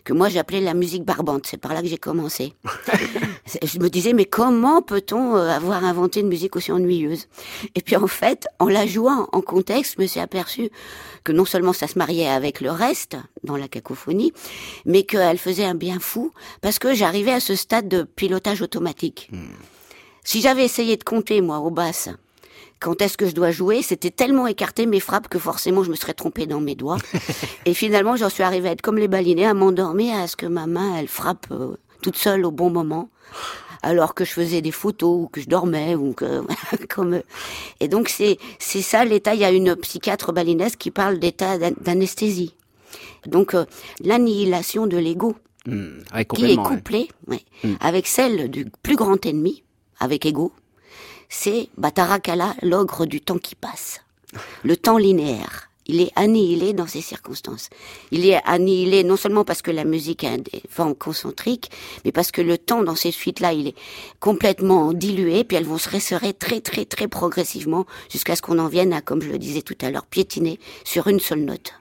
[0.03, 1.47] que moi j'appelais la musique barbante.
[1.47, 2.53] C'est par là que j'ai commencé.
[3.63, 7.27] je me disais, mais comment peut-on euh, avoir inventé une musique aussi ennuyeuse?
[7.73, 10.69] Et puis en fait, en la jouant en contexte, je me suis aperçu
[11.23, 14.31] que non seulement ça se mariait avec le reste dans la cacophonie,
[14.85, 19.31] mais qu'elle faisait un bien fou, parce que j'arrivais à ce stade de pilotage automatique.
[20.23, 22.09] Si j'avais essayé de compter, moi, au basse,
[22.79, 25.95] quand est-ce que je dois jouer, c'était tellement écarté mes frappes que forcément je me
[25.95, 26.97] serais trompée dans mes doigts.
[27.65, 30.45] Et finalement, j'en suis arrivée à être comme les balinés, à m'endormir, à ce que
[30.45, 33.09] ma main, elle frappe euh, toute seule au bon moment,
[33.81, 36.43] alors que je faisais des photos ou que je dormais ou que
[36.89, 37.21] comme.
[37.79, 39.33] Et donc c'est c'est ça l'état.
[39.35, 42.55] Il y a une psychiatre balinaise qui parle d'état d'an- d'anesthésie.
[43.25, 43.65] Donc euh,
[44.03, 45.35] l'annihilation de l'ego
[45.67, 46.63] Hmm, ouais, qui est ouais.
[46.63, 47.41] couplée ouais,
[47.79, 49.63] avec celle du plus grand ennemi,
[49.99, 50.51] avec ego,
[51.29, 54.01] c'est Batarakala, l'ogre du temps qui passe.
[54.63, 55.69] Le temps linéaire.
[55.87, 57.69] Il est annihilé dans ces circonstances.
[58.09, 61.69] Il est annihilé non seulement parce que la musique a des formes concentriques,
[62.03, 63.75] mais parce que le temps dans ces suites-là, il est
[64.19, 68.67] complètement dilué, puis elles vont se resserrer très très très progressivement jusqu'à ce qu'on en
[68.67, 71.73] vienne à, comme je le disais tout à l'heure, piétiner sur une seule note.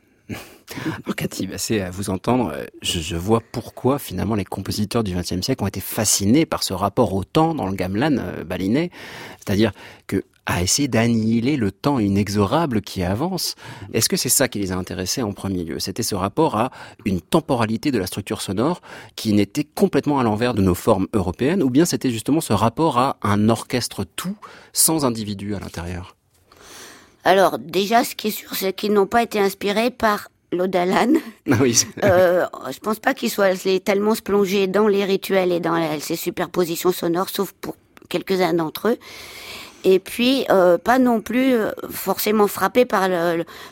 [1.05, 5.43] Alors Cathy Basset, à vous entendre, je, je, vois pourquoi finalement les compositeurs du XXe
[5.43, 8.91] siècle ont été fascinés par ce rapport au temps dans le gamelan euh, baliné.
[9.39, 9.73] C'est-à-dire
[10.07, 13.55] que à essayer d'annihiler le temps inexorable qui avance.
[13.93, 15.79] Est-ce que c'est ça qui les a intéressés en premier lieu?
[15.79, 16.71] C'était ce rapport à
[17.05, 18.83] une temporalité de la structure sonore
[19.17, 22.99] qui n'était complètement à l'envers de nos formes européennes, ou bien c'était justement ce rapport
[22.99, 24.37] à un orchestre tout
[24.73, 26.17] sans individu à l'intérieur?
[27.25, 31.15] Alors déjà, ce qui est sûr, c'est qu'ils n'ont pas été inspirés par l'Odalan.
[31.51, 31.85] Ah oui.
[32.03, 36.17] euh, je pense pas qu'ils soient tellement se plonger dans les rituels et dans ces
[36.17, 37.77] superpositions sonores, sauf pour
[38.09, 38.99] quelques-uns d'entre eux
[39.85, 43.09] et puis euh, pas non plus euh, forcément frappé par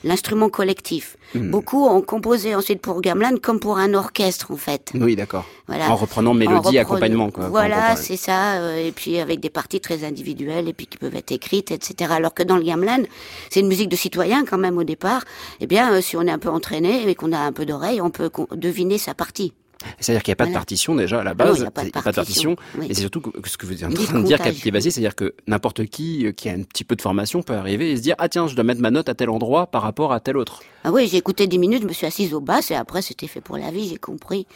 [0.04, 1.16] l'instrument collectif.
[1.34, 1.50] Hmm.
[1.50, 4.92] Beaucoup ont composé ensuite pour Gamelan comme pour un orchestre en fait.
[4.94, 5.46] Oui, d'accord.
[5.66, 5.90] Voilà.
[5.90, 7.30] En reprenant mélodie, accompagnement.
[7.30, 8.56] Quoi, voilà, c'est ça.
[8.56, 12.12] Euh, et puis avec des parties très individuelles et puis qui peuvent être écrites, etc.
[12.14, 13.04] Alors que dans le Gamelan,
[13.48, 15.24] c'est une musique de citoyen quand même au départ.
[15.60, 18.00] Eh bien, euh, si on est un peu entraîné et qu'on a un peu d'oreille,
[18.00, 19.54] on peut deviner sa partie.
[20.00, 21.58] C'est-à-dire qu'il n'y a pas de partition déjà à la base.
[21.58, 22.56] il n'y a pas de partition.
[22.88, 25.34] Et c'est surtout ce que vous êtes en train de dire, Capitaine Basé, c'est-à-dire que
[25.46, 28.14] n'importe qui euh, qui a un petit peu de formation peut arriver et se dire
[28.18, 30.62] ah tiens je dois mettre ma note à tel endroit par rapport à tel autre.
[30.84, 33.28] Ah oui, j'ai écouté 10 minutes, je me suis assise au basses et après c'était
[33.28, 34.46] fait pour la vie, j'ai compris.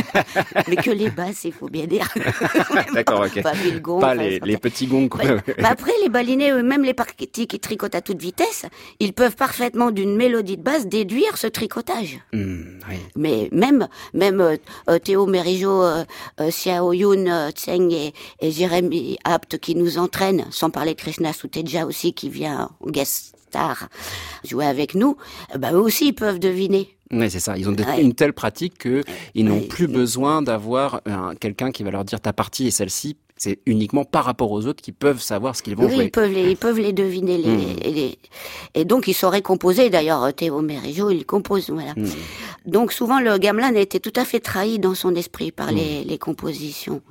[0.68, 2.08] Mais que les basses, il faut bien dire.
[2.94, 3.42] D'accord, ok.
[4.00, 5.08] Pas, les, les, petits gongs.
[5.08, 5.22] Quoi.
[5.58, 8.64] Bah, après les balinés eux-mêmes, les partis qui tricotent à toute vitesse,
[9.00, 12.20] ils peuvent parfaitement d'une mélodie de basse déduire ce tricotage.
[12.32, 12.96] Mmh, oui.
[13.16, 14.56] Mais même même euh
[15.02, 16.04] Théo Merijo, euh,
[16.40, 21.00] euh, Xiao Yun, euh, Tseng et, et Jérémy Apt qui nous entraînent, sans parler de
[21.00, 23.88] Krishna Suteja aussi qui vient en guest star
[24.44, 25.16] jouer avec nous,
[25.58, 26.96] bah eux aussi ils peuvent deviner.
[27.12, 27.56] Oui, c'est ça.
[27.56, 29.02] Ils ont une telle pratique que
[29.34, 31.00] ils n'ont plus besoin d'avoir
[31.38, 33.16] quelqu'un qui va leur dire ta partie est celle-ci.
[33.38, 36.04] C'est uniquement par rapport aux autres qui peuvent savoir ce qu'ils vont oui, jouer.
[36.04, 37.36] Ils peuvent les, ils peuvent les deviner.
[37.36, 37.76] Les, hmm.
[37.84, 38.18] les,
[38.74, 39.90] et donc ils sauraient composer.
[39.90, 41.68] D'ailleurs, Théo Mérigeau, il compose.
[41.68, 41.92] Voilà.
[41.94, 42.06] Hmm.
[42.64, 45.76] Donc souvent le gamelan a été tout à fait trahi dans son esprit par hmm.
[45.76, 47.02] les, les compositions.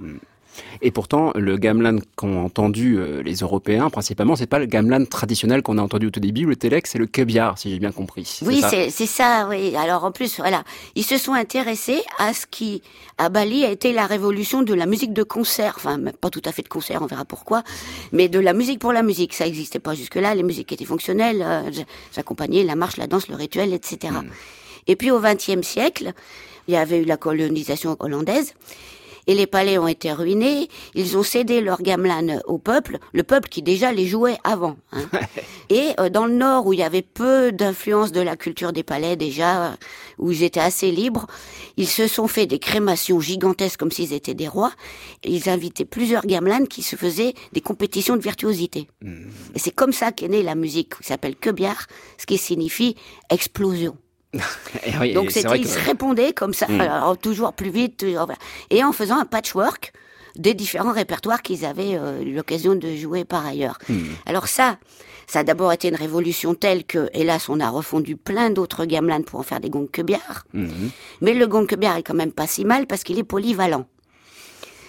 [0.82, 5.62] Et pourtant, le gamelan qu'ont entendu euh, les Européens, principalement, c'est pas le gamelan traditionnel
[5.62, 6.46] qu'on a entendu au tout début.
[6.46, 8.40] Le telex, c'est le kebiar, si j'ai bien compris.
[8.46, 9.76] Oui, c'est ça, oui.
[9.76, 10.64] Alors en plus, voilà,
[10.96, 12.82] ils se sont intéressés à ce qui,
[13.18, 15.74] à Bali, a été la révolution de la musique de concert.
[15.78, 17.64] Enfin, pas tout à fait de concert, on verra pourquoi,
[18.12, 19.34] mais de la musique pour la musique.
[19.34, 20.36] Ça n'existait pas jusque-là.
[20.36, 21.72] Les musiques étaient fonctionnelles, euh,
[22.12, 24.14] s'accompagnaient la marche, la danse, le rituel, etc.
[24.14, 24.30] Hmm.
[24.88, 26.14] Et puis au XXe siècle,
[26.68, 28.54] il y avait eu la colonisation hollandaise
[29.28, 30.70] et les palais ont été ruinés.
[30.94, 34.78] Ils ont cédé leur gamelan au peuple, le peuple qui déjà les jouait avant.
[34.92, 35.06] Hein.
[35.70, 38.84] et euh, dans le nord, où il y avait peu d'influence de la culture des
[38.84, 39.78] palais déjà,
[40.18, 41.28] où ils étaient assez libres,
[41.78, 44.72] ils se sont fait des crémations gigantesques comme s'ils étaient des rois.
[45.24, 48.88] Et ils invitaient plusieurs gamelans qui se faisaient des compétitions de virtuosité.
[49.02, 49.30] Mmh.
[49.56, 52.96] Et c'est comme ça qu'est née la musique, qui s'appelle Kebiar, ce qui signifie
[53.30, 53.98] explosion.
[55.14, 56.82] Donc c'était, ils se répondaient comme ça, hmm.
[56.82, 58.06] alors, toujours plus vite,
[58.70, 59.94] et en faisant un patchwork
[60.38, 63.78] des différents répertoires qu'ils avaient euh, eu l'occasion de jouer par ailleurs.
[63.88, 64.04] Hmm.
[64.26, 64.78] Alors ça,
[65.28, 69.24] ça a d'abord été une révolution telle que, hélas, on a refondu plein d'autres gamelans
[69.24, 69.88] pour en faire des gongs
[70.54, 70.68] hmm.
[71.22, 73.86] Mais le gong est quand même pas si mal parce qu'il est polyvalent.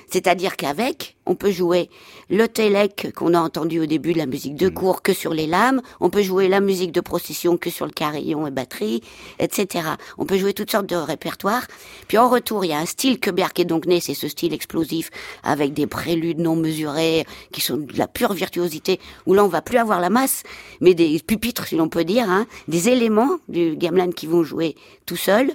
[0.08, 1.90] C'est-à-dire qu'avec, on peut jouer
[2.30, 4.74] le télec qu'on a entendu au début, la musique de mm.
[4.74, 7.92] cours que sur les lames, on peut jouer la musique de procession que sur le
[7.92, 9.02] carillon et batterie,
[9.38, 9.88] etc.
[10.18, 11.66] On peut jouer toutes sortes de répertoires.
[12.06, 14.28] Puis en retour, il y a un style que Berk est donc né, c'est ce
[14.28, 15.10] style explosif
[15.42, 19.62] avec des préludes non mesurés qui sont de la pure virtuosité, où là on va
[19.62, 20.44] plus avoir la masse,
[20.80, 24.76] mais des pupitres, si l'on peut dire, hein, des éléments du gamelan qui vont jouer
[25.04, 25.52] tout seuls.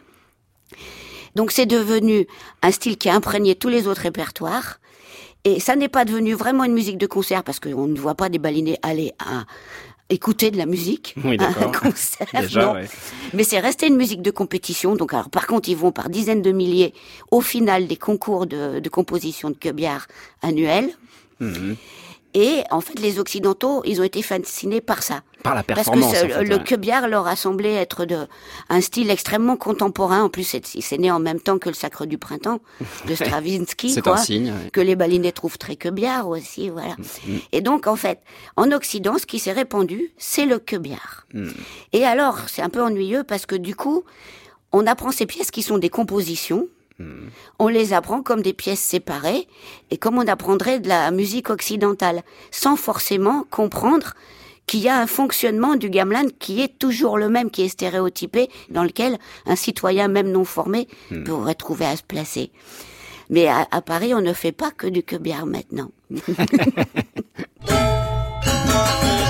[1.35, 2.27] Donc c'est devenu
[2.61, 4.79] un style qui a imprégné tous les autres répertoires.
[5.43, 8.29] Et ça n'est pas devenu vraiment une musique de concert parce qu'on ne voit pas
[8.29, 9.45] des balinés aller à
[10.11, 12.27] écouter de la musique oui, à un concert.
[12.39, 12.75] Déjà,
[13.33, 14.95] Mais c'est resté une musique de compétition.
[14.95, 16.93] Donc alors par contre ils vont par dizaines de milliers
[17.31, 20.07] au final des concours de, composition de quebiard
[20.41, 20.91] annuels.
[21.39, 21.75] Mhm.
[22.33, 25.21] Et en fait, les Occidentaux, ils ont été fascinés par ça.
[25.43, 26.11] Par la performance.
[26.11, 27.09] Parce que le ouais.
[27.09, 28.27] leur a semblé être de
[28.69, 30.23] un style extrêmement contemporain.
[30.23, 32.59] En plus, c'est né en même temps que le Sacre du Printemps
[33.07, 33.89] de Stravinsky.
[33.89, 34.53] c'est un signe.
[34.71, 36.95] Que les balinais trouvent très quebiard aussi, voilà.
[37.25, 37.37] Mm.
[37.51, 38.19] Et donc, en fait,
[38.55, 41.25] en Occident, ce qui s'est répandu, c'est le quebiard.
[41.33, 41.49] Mm.
[41.93, 44.03] Et alors, c'est un peu ennuyeux parce que du coup,
[44.71, 46.67] on apprend ces pièces qui sont des compositions
[47.59, 49.47] on les apprend comme des pièces séparées
[49.89, 54.13] et comme on apprendrait de la musique occidentale, sans forcément comprendre
[54.67, 58.49] qu'il y a un fonctionnement du gamelan qui est toujours le même, qui est stéréotypé,
[58.69, 61.23] dans lequel un citoyen même non formé hmm.
[61.23, 62.51] pourrait trouver à se placer.
[63.29, 65.91] Mais à, Paris, on ne fait pas que du quebiard maintenant.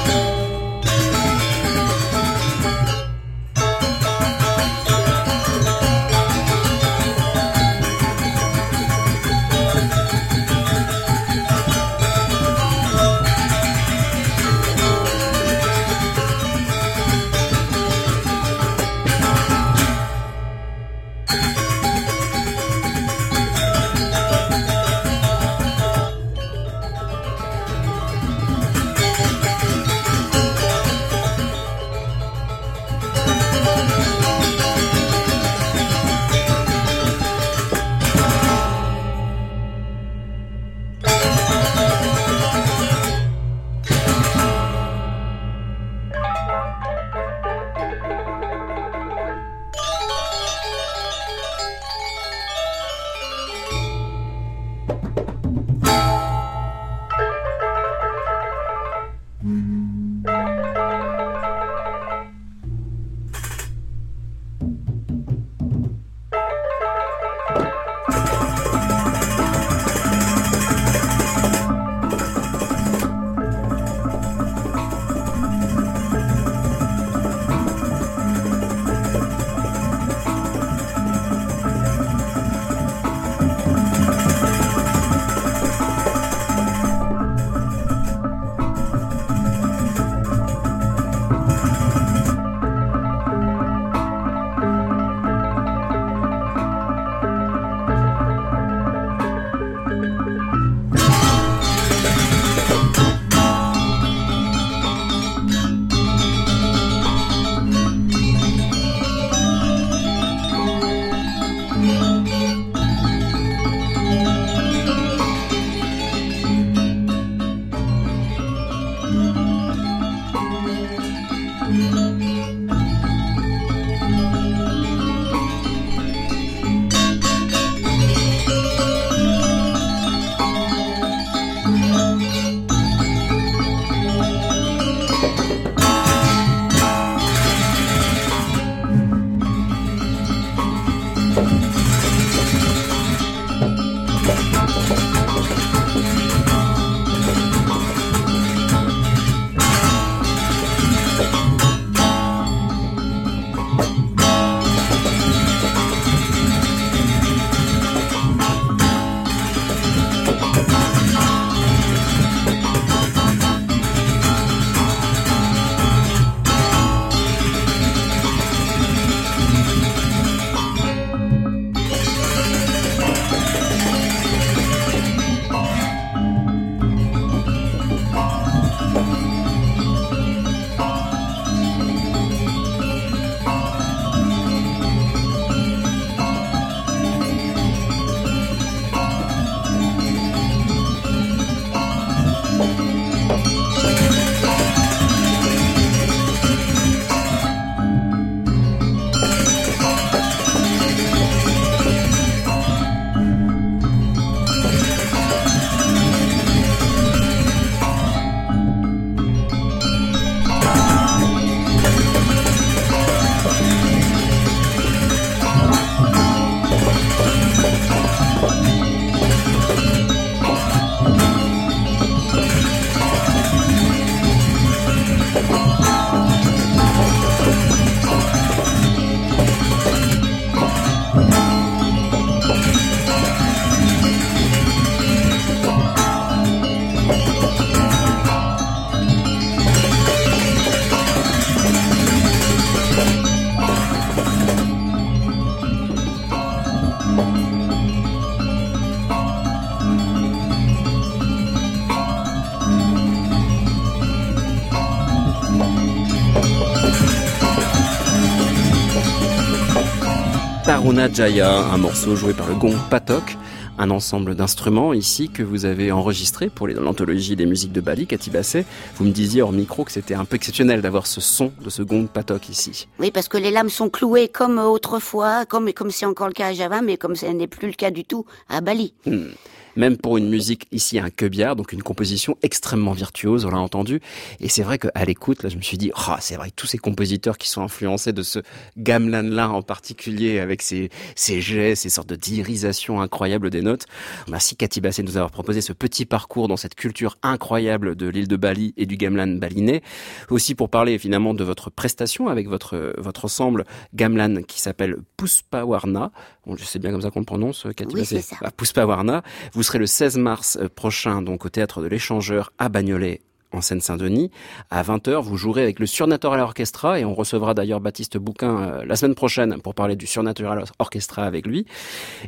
[260.91, 263.37] Jaya, un morceau joué par le gong Patok,
[263.77, 268.29] un ensemble d'instruments ici que vous avez enregistré pour l'anthologie des musiques de Bali, Cathy
[268.29, 268.65] Basset.
[268.95, 271.81] Vous me disiez hors micro que c'était un peu exceptionnel d'avoir ce son de ce
[271.81, 272.89] gong Patok ici.
[272.99, 276.47] Oui, parce que les lames sont clouées comme autrefois, comme comme c'est encore le cas
[276.47, 278.93] à Java, mais comme ce n'est plus le cas du tout à Bali.
[279.05, 279.29] Hmm
[279.75, 284.01] même pour une musique ici un quebiard, donc une composition extrêmement virtuose, on l'a entendu.
[284.39, 286.77] Et c'est vrai qu'à l'écoute, là, je me suis dit, oh, c'est vrai tous ces
[286.77, 288.39] compositeurs qui sont influencés de ce
[288.77, 293.85] gamelan-là en particulier, avec ses, ses jets, ces sortes de diérisation incroyables des notes.
[294.27, 298.07] Merci Cathy Basset de nous avoir proposé ce petit parcours dans cette culture incroyable de
[298.07, 299.81] l'île de Bali et du gamelan balinais.
[300.29, 306.11] Aussi pour parler finalement de votre prestation avec votre, votre ensemble gamelan qui s'appelle Puspawarna.
[306.45, 308.21] Bon, je sais bien comme ça qu'on le prononce, Cathy oui, Basset.
[308.21, 308.37] Ça.
[308.41, 309.23] Ah, Puspawarna.
[309.53, 313.21] Vous serez le 16 mars euh, prochain donc au théâtre de l'Échangeur à Bagnolet
[313.51, 314.31] en Seine-Saint-Denis.
[314.69, 318.85] À 20h, vous jouerez avec le Surnaturel Orchestra et on recevra d'ailleurs Baptiste Bouquin euh,
[318.85, 321.65] la semaine prochaine pour parler du Surnaturel Orchestra avec lui.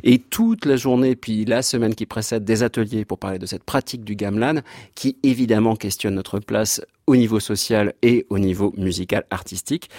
[0.02, 3.64] Et toute la journée, puis la semaine qui précède, des ateliers pour parler de cette
[3.64, 4.60] pratique du gamelan
[4.94, 9.90] qui évidemment questionne notre place au niveau social et au niveau musical artistique.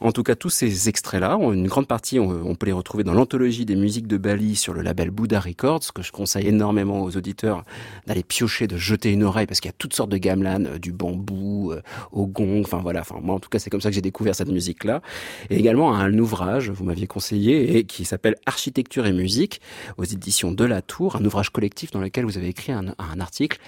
[0.00, 3.64] En tout cas, tous ces extraits-là, une grande partie, on, peut les retrouver dans l'anthologie
[3.64, 7.64] des musiques de Bali sur le label Buddha Records, que je conseille énormément aux auditeurs
[8.06, 10.78] d'aller piocher, de jeter une oreille, parce qu'il y a toutes sortes de gamelan, euh,
[10.78, 13.00] du bambou, euh, au gong, enfin voilà.
[13.00, 15.02] Enfin moi, en tout cas, c'est comme ça que j'ai découvert cette musique-là.
[15.50, 19.60] Et également un ouvrage, vous m'aviez conseillé, et qui s'appelle Architecture et musique,
[19.98, 23.58] aux éditions de la Tour, un ouvrage collectif dans lequel vous avez écrit un article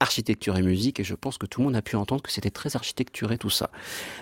[0.00, 2.50] architecture et musique, et je pense que tout le monde a pu entendre que c'était
[2.50, 3.70] très architecturé tout ça.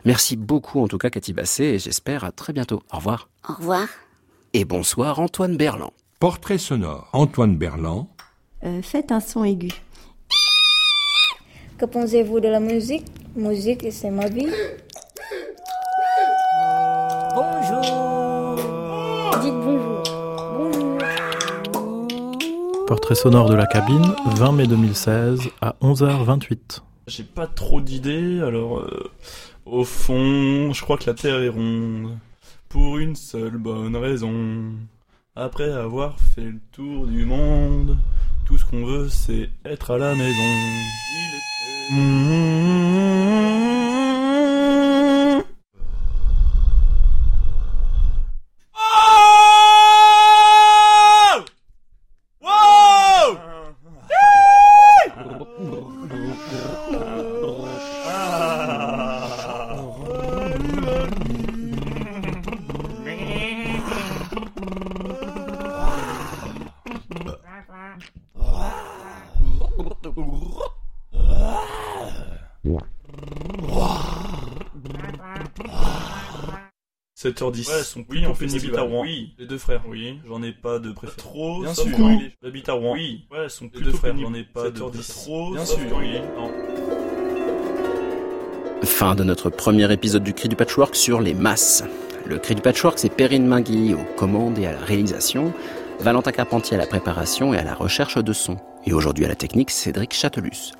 [0.04, 2.82] Merci beaucoup en tout cas Cathy Basset, et j'espère à très bientôt.
[2.92, 3.28] Au revoir.
[3.48, 3.88] Au revoir.
[4.52, 5.92] Et bonsoir Antoine Berland.
[6.20, 7.08] Portrait sonore.
[7.12, 8.06] Antoine Berland.
[8.64, 9.70] Euh, faites un son aigu.
[11.78, 13.06] Que pensez-vous de la musique?
[13.34, 14.46] Musique, c'est ma vie.
[17.34, 17.80] Bonjour.
[19.40, 19.62] Dites bonjour.
[19.64, 20.01] Bonjour.
[23.02, 26.82] Portrait sonore de la cabine, 20 mai 2016 à 11h28.
[27.08, 29.10] J'ai pas trop d'idées, alors euh,
[29.66, 32.16] au fond, je crois que la Terre est ronde.
[32.68, 34.74] Pour une seule bonne raison.
[35.34, 37.98] Après avoir fait le tour du monde,
[38.46, 40.42] tout ce qu'on veut c'est être à la maison.
[77.30, 79.02] H 10 Ouais, son oui, on fait à Rouen.
[79.02, 79.82] Oui, les deux frères.
[79.88, 81.16] Oui, j'en ai pas de préférence.
[81.16, 81.98] Trop, bien sûr.
[82.42, 82.94] J'habite à Rouen.
[82.94, 84.16] Oui, ouais, sont les deux frères.
[84.18, 85.78] J'en ai pas de Trop, bien sûr.
[85.96, 86.50] Oui, non.
[88.84, 91.84] Fin de notre premier épisode du Cri du Patchwork sur les masses.
[92.26, 95.52] Le Cri du Patchwork, c'est Perrine Mingui aux commandes et à la réalisation,
[96.00, 99.34] Valentin Carpentier à la préparation et à la recherche de son, et aujourd'hui à la
[99.34, 100.72] technique, Cédric Châtelus.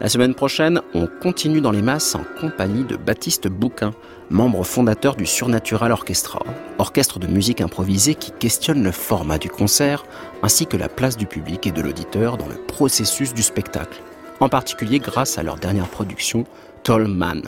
[0.00, 3.92] La semaine prochaine, on continue dans les masses en compagnie de Baptiste Bouquin,
[4.28, 6.40] membre fondateur du Surnatural Orchestra,
[6.78, 10.04] orchestre de musique improvisée qui questionne le format du concert
[10.42, 14.02] ainsi que la place du public et de l'auditeur dans le processus du spectacle,
[14.40, 16.44] en particulier grâce à leur dernière production,
[16.82, 17.42] Tall Man,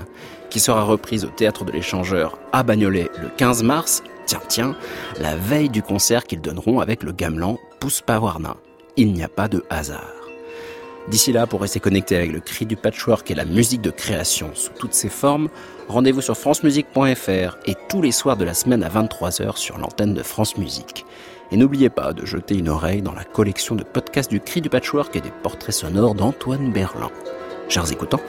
[0.49, 4.77] qui sera reprise au théâtre de l'Échangeur à Bagnolet le 15 mars, tiens tiens,
[5.21, 8.57] la veille du concert qu'ils donneront avec le gamelan Pouspawarna.
[8.97, 10.16] Il n'y a pas de hasard.
[11.09, 14.51] D'ici là, pour rester connecté avec le cri du patchwork et la musique de création
[14.55, 15.49] sous toutes ses formes,
[15.87, 20.23] rendez-vous sur francemusique.fr et tous les soirs de la semaine à 23h sur l'antenne de
[20.25, 21.07] France Musique.
[21.53, 24.69] Et n'oubliez pas de jeter une oreille dans la collection de podcasts du cri du
[24.69, 27.13] patchwork et des portraits sonores d'Antoine Berland.
[27.69, 28.21] Chers écoutants.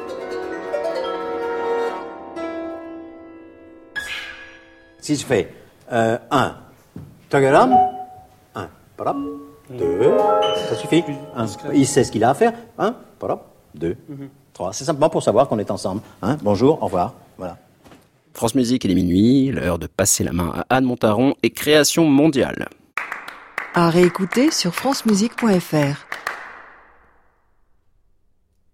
[5.00, 5.52] Si je fais
[5.90, 6.50] 1, euh,
[7.30, 7.76] Tagaram,
[8.54, 8.70] 1,
[9.70, 10.18] 2,
[10.70, 11.04] ça suffit.
[11.74, 12.54] il sait ce qu'il a à faire.
[12.78, 12.96] 1,
[13.76, 13.98] 2,
[14.54, 14.74] 3.
[14.74, 16.02] C'est simplement pour savoir qu'on est ensemble.
[16.22, 16.38] Hein.
[16.42, 17.14] Bonjour, au revoir.
[17.38, 17.58] Voilà.
[18.34, 22.06] France Musique, il est minuit, l'heure de passer la main à Anne Montaron et Création
[22.06, 22.68] mondiale.
[23.74, 26.07] À réécouter sur francemusique.fr.